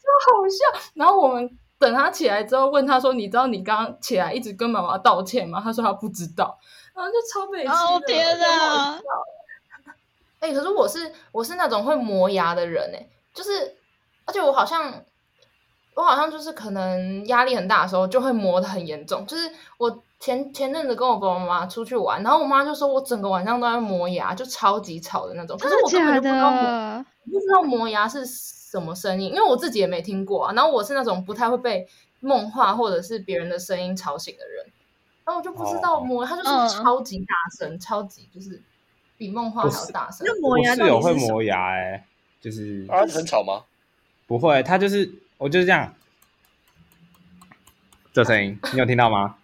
[0.00, 0.80] 就好笑。
[0.94, 6.58] 然后我们等他起来之后，问他说：“你知道你刚刚起来一直跟妈妈道歉吗？”他说他不知道。
[6.94, 7.72] 然后就超悲戚的。
[7.72, 9.00] 哦天哪！
[10.40, 13.76] 哎、欸，可是我是我是那种会磨牙的人哎、欸，就是
[14.24, 15.02] 而且我好像
[15.94, 19.26] 我好像就是可能压力很大的时候就会磨得很严重。
[19.26, 25.56] 就是我前前阵子跟我爸爸妈妈出去玩，然后我妈就说我整个晚上都在磨牙，就超级吵的那种。
[25.58, 30.52] 可是我根本就不知道磨，不知道磨牙是什么声音，因为我自己也没听过啊。
[30.52, 31.86] 然后我是那种不太会被
[32.20, 34.66] 梦话或者是别人的声音吵醒的人。
[35.24, 36.44] 然后我就不知道磨，它、oh.
[36.44, 38.60] 就是超级大声，嗯、超级就是
[39.16, 40.26] 比梦话还要大声。
[40.26, 42.04] 那磨牙是有会磨牙哎、欸，
[42.40, 43.64] 就是啊，很吵吗？
[44.26, 45.94] 不会，它就是我就是这样，
[48.12, 49.36] 这声音 你有听到吗？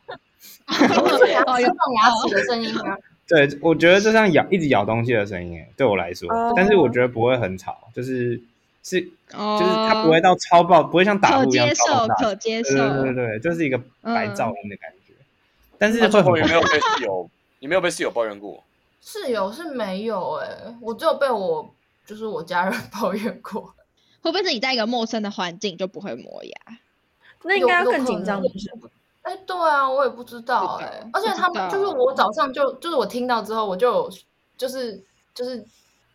[0.68, 2.96] 哦，有这种牙齿的声音吗？
[3.28, 6.52] 对，我觉得就像咬一直咬东西的声音哎，对我来说，oh.
[6.54, 8.40] 但是我觉得不会很吵，就是
[8.84, 8.98] 是
[9.34, 9.58] ，oh.
[9.58, 15.12] 就是它不会到超爆，不会像打呼一样超大，可接受，对对对对，就是一个白噪音的感觉。
[15.12, 15.24] 嗯
[15.78, 17.28] 但是最后有没有被室友？
[17.58, 18.64] 你没有被室友抱怨过？
[19.02, 21.74] 室友是没有哎、欸，我只有被我
[22.06, 23.74] 就是我家人 抱怨过。
[24.22, 26.78] 会不会是你在一个陌生的环境就不会磨牙？
[27.44, 28.70] 那应该要更紧张，不是？
[29.22, 31.10] 哎、欸，对啊，我也不知道哎、欸。
[31.12, 34.10] 而且他们就是我早上就就是我听到之后，我就
[34.56, 35.00] 就是
[35.34, 35.64] 就是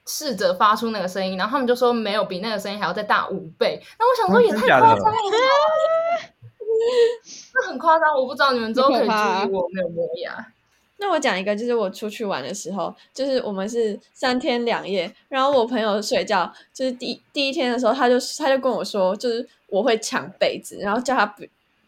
[0.06, 3.82] 试着发出那个声音，然后他们就说没有比那个声音还要再大五倍。
[3.98, 5.12] 那我想说也太夸张了。
[7.54, 10.52] 那很夸张，我不知道你们之后可以注意我没有磨牙。
[11.02, 21.44] 那我讲一个，就是我出去玩的时候，就是我们是三天两夜，然后我朋友睡觉，就是第第一天的时候，他就他就跟我说，就是我会抢被子，然后叫他不。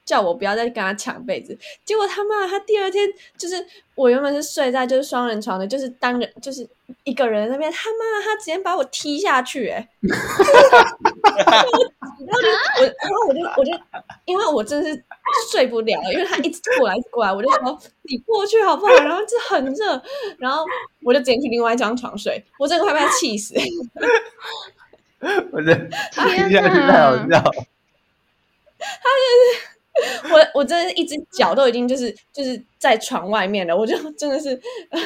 [0.05, 3.07] 叫我不要再跟他抢被子，结果他妈他第二天
[3.37, 6.67] 就是我原本是睡在就是双人床的，就是单人就是
[7.03, 9.87] 一个人那边，他妈他直接把我踢下去、欸，哎，
[11.45, 11.69] 然后
[12.79, 13.71] 我然后我就我就
[14.25, 15.03] 因为我真的是
[15.51, 18.93] 睡不了，因为他一直过来过来，我就说你过去好不好？
[18.93, 20.01] 然后就很热，
[20.37, 20.63] 然后
[21.03, 23.53] 我就直接去另外一张床睡，我真的快被他气死，
[25.51, 25.75] 我的
[26.11, 27.51] 天哪，太好笑，他就
[28.81, 29.73] 是。
[30.31, 34.59] 我我真的是一只脚都已经就是就是在床外面了，我就真的是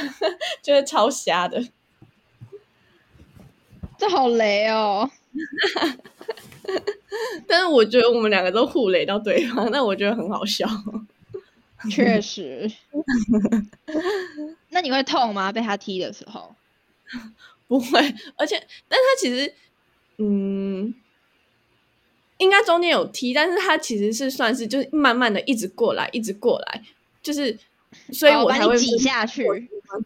[0.63, 1.61] 觉得超瞎的，
[3.97, 5.09] 这好雷哦！
[7.47, 10.67] 但是我觉得我们两个都互雷到对方，那我觉得很好笑。
[11.89, 12.69] 确实，
[14.69, 15.51] 那你会痛吗？
[15.51, 16.55] 被他踢的时候？
[17.67, 17.99] 不会，
[18.35, 18.55] 而且，
[18.87, 19.53] 但他其实，
[20.17, 20.93] 嗯。
[22.39, 26.83] 应该中间有踢，但是他其实是算是就是慢慢的一直过来，一直过来，
[27.23, 27.57] 就是
[28.13, 29.43] 所以我才会挤下去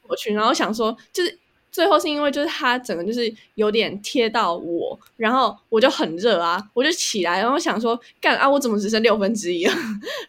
[0.08, 1.38] 过去，然后想说就是
[1.72, 9.74] 最后是因为就是他整个就是有点贴到我，然后我就很热啊，我就起来，然后想说干啊，我怎么只剩六分之一了？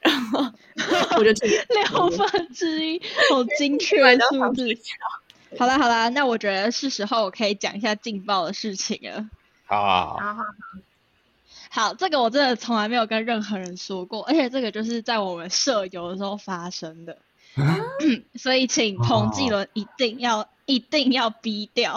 [0.00, 0.44] 然后
[1.18, 1.30] 我就
[1.74, 4.66] 六分之一，好精确的数字。
[5.58, 9.28] 好啦好啦，那我觉得是时候我可以讲一下劲爆的事情了。
[9.66, 10.34] 好好好。
[10.34, 10.44] 好
[11.74, 17.16] 好，这个我真的从来没有跟任何人说过，而且这个就是在我们舍友的时候发生的，
[18.36, 21.96] 所以请彭继伦一定要、哦、一定要逼掉，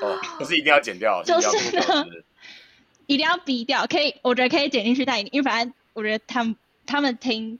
[0.00, 2.04] 哦，不是一定要剪掉，就是呢，
[3.06, 6.56] 一定要逼掉，可以，我觉得可以剪进去，但因为反正我觉得他们
[6.86, 7.58] 他们听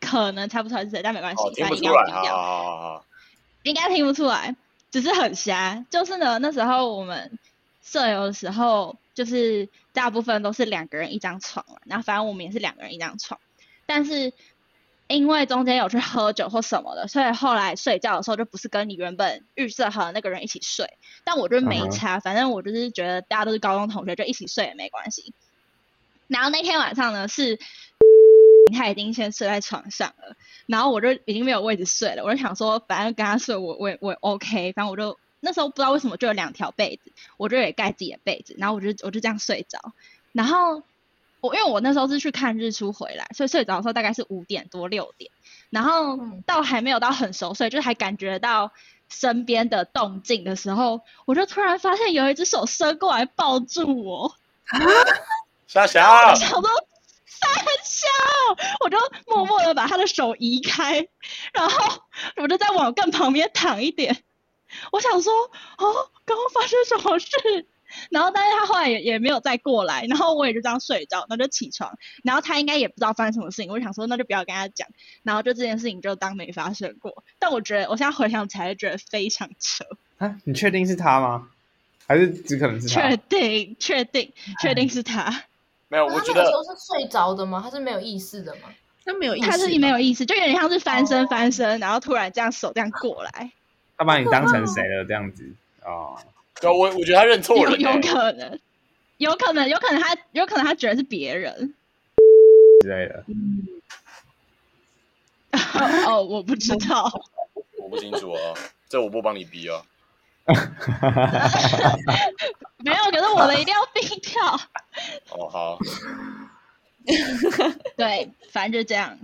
[0.00, 3.04] 可能猜不出来是谁，但没关系，反正一定要逼掉，哦、
[3.62, 4.54] 应该听不出来，
[4.90, 7.38] 只是很瞎，就是呢，那时候我们
[7.82, 8.96] 舍友的时候。
[9.16, 13.40] 就是大部分都是两个人一张床，然后反正我们也是两个人一张床，
[13.86, 14.30] 但是
[15.08, 25.32] 因为中间有去喝酒或什么的，所以后来睡觉的时候就不是跟你原本预设好的那个人一起睡，但我就没差，反正我就是觉得大家都是高中同学，就一起睡也没关系。
[26.28, 27.58] 然后那天晚上呢，是
[28.74, 30.36] 他已经先睡在床上了，
[30.66, 35.18] 然后我就已经没有位置睡了，我就想说反正跟他睡我我也我 OK，反正我就。
[35.38, 39.92] 那时候不知道为什么就有两条被子，我就也盖自己的被子，然后我就我就这样睡着，
[40.32, 40.82] 然后
[41.40, 45.30] 我因为我那时候是去看日出回来，所以睡着的时候大概是五点多六点，
[45.70, 48.72] 然后到还没有到很熟睡，就是还感觉到
[49.08, 54.34] 身边的动静的时候，我就突然发现有一只手伸过来抱住我。
[55.68, 56.62] 沙小，我想说
[57.26, 57.50] 三
[57.84, 58.08] 小，
[58.80, 61.06] 我就默默的把他的手移开，
[61.52, 62.02] 然后
[62.36, 64.22] 我就再往更旁边躺一点。
[64.90, 65.32] 我想说，
[65.78, 67.28] 哦，刚刚发生什么事？
[68.10, 74.88] 然后，但是他后来也也没有再过来，然后我也就这样睡着，然后就起床，然后他应该也不知道发生什么事情，我想说那就不要跟他讲，
[75.22, 77.24] 然后就这件事情就当没发生过。
[77.38, 79.84] 但我觉得我现在回想起来，觉得非常扯
[80.18, 80.36] 啊！
[80.44, 81.48] 你确定是他吗？
[82.06, 83.08] 还是只可能是他？
[83.08, 85.44] 确定，确定，确定是他。
[85.88, 87.60] 没有，我觉得他那个时候是睡着的吗？
[87.62, 88.62] 他是没有意识的吗？
[89.04, 93.52] 他没有意识，他是没有意识，就有点像是翻身翻身，然后突然这样手这样过来。
[93.96, 95.04] 他把你当成谁了？
[95.04, 95.48] 这样子
[95.84, 96.18] 哦。
[96.60, 97.76] 对，我我觉得他认错了。
[97.76, 98.58] 有可能，
[99.18, 101.74] 有可能，有可能他有可能他觉得是别人
[102.82, 103.24] 之类的。
[106.06, 107.10] 哦，我不知道，
[107.78, 108.56] 我不清楚哦，
[108.88, 109.82] 这我不帮你逼哦。
[112.78, 114.60] 没有，可是我的一定要逼掉。
[115.30, 115.78] 哦，好。
[117.96, 119.18] 对，反正就这样，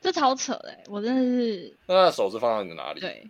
[0.00, 1.76] 这超扯的，我真的是。
[1.86, 3.00] 那手是放在你的哪里？
[3.00, 3.28] 对。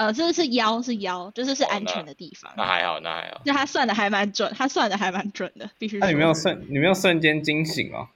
[0.00, 2.50] 呃，这是腰，是腰，就是是安全的地方。
[2.52, 3.42] 哦、那，那还好，那还好。
[3.44, 5.98] 就他算的还蛮准，他算的还蛮准的，必须。
[5.98, 8.08] 那你没有瞬，你没有瞬间惊醒哦？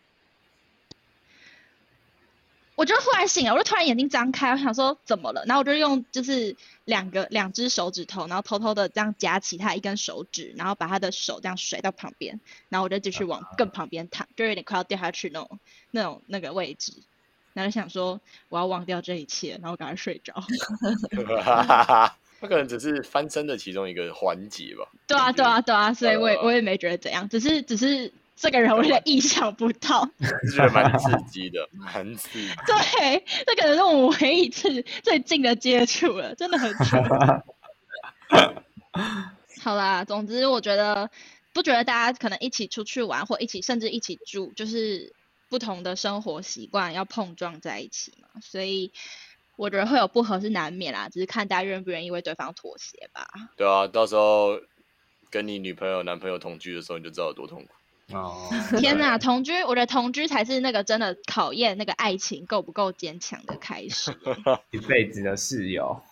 [2.74, 5.44] 我就突然醒了，我就突然眼睛张开，我想说怎么了？
[5.46, 6.56] 然后我就用就是
[6.86, 15.58] 两个两只手指头，然后偷偷的这样夹起他一根手指，然后把他的手这样甩到旁边，然后我就继续往更旁边躺，就有点快要掉下去那种
[15.90, 16.94] 那种那个位置。
[17.54, 20.34] 然后想说我要忘掉这一切，然后赶快睡着。
[22.40, 24.86] 他可能只是翻身的其中一个环节吧。
[25.08, 30.06] 对啊，对啊，对啊，所以我也我也没觉得怎样，只是只是这个人我有点意想不到，
[30.54, 32.48] 觉得蛮刺激的，蛮刺激。
[32.66, 37.02] 对，这可能是我唯一一次最近的接触了，真的很准。
[39.62, 41.08] 好啦，总之我觉得
[41.54, 45.14] 不觉得大家可能一起出去玩，或一起甚至一起住，就是。
[45.48, 48.92] 不同的生活习惯要碰撞在一起嘛，所以
[49.56, 53.28] 我觉得会有不合是难免啦，只是看大家愿不愿意为对方妥协吧。
[53.56, 54.60] 对啊，到时候
[55.30, 57.70] 跟你女朋友、男朋友同居的时候，你就知道有多痛苦。
[58.16, 64.14] 哦， 天哪，同居，我觉得同居才是那个真的考验那个爱情够不够坚强的开始。
[64.72, 66.02] 一辈子的室友。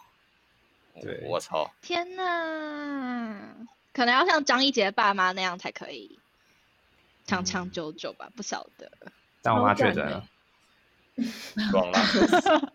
[1.01, 1.70] 对，我操！
[1.80, 3.57] 天哪，
[3.93, 6.18] 可能要像张一杰爸妈那样才可以
[7.26, 8.93] 长长久久吧，不晓得。
[9.43, 10.24] 但我妈确诊了，
[11.70, 11.99] 爽了。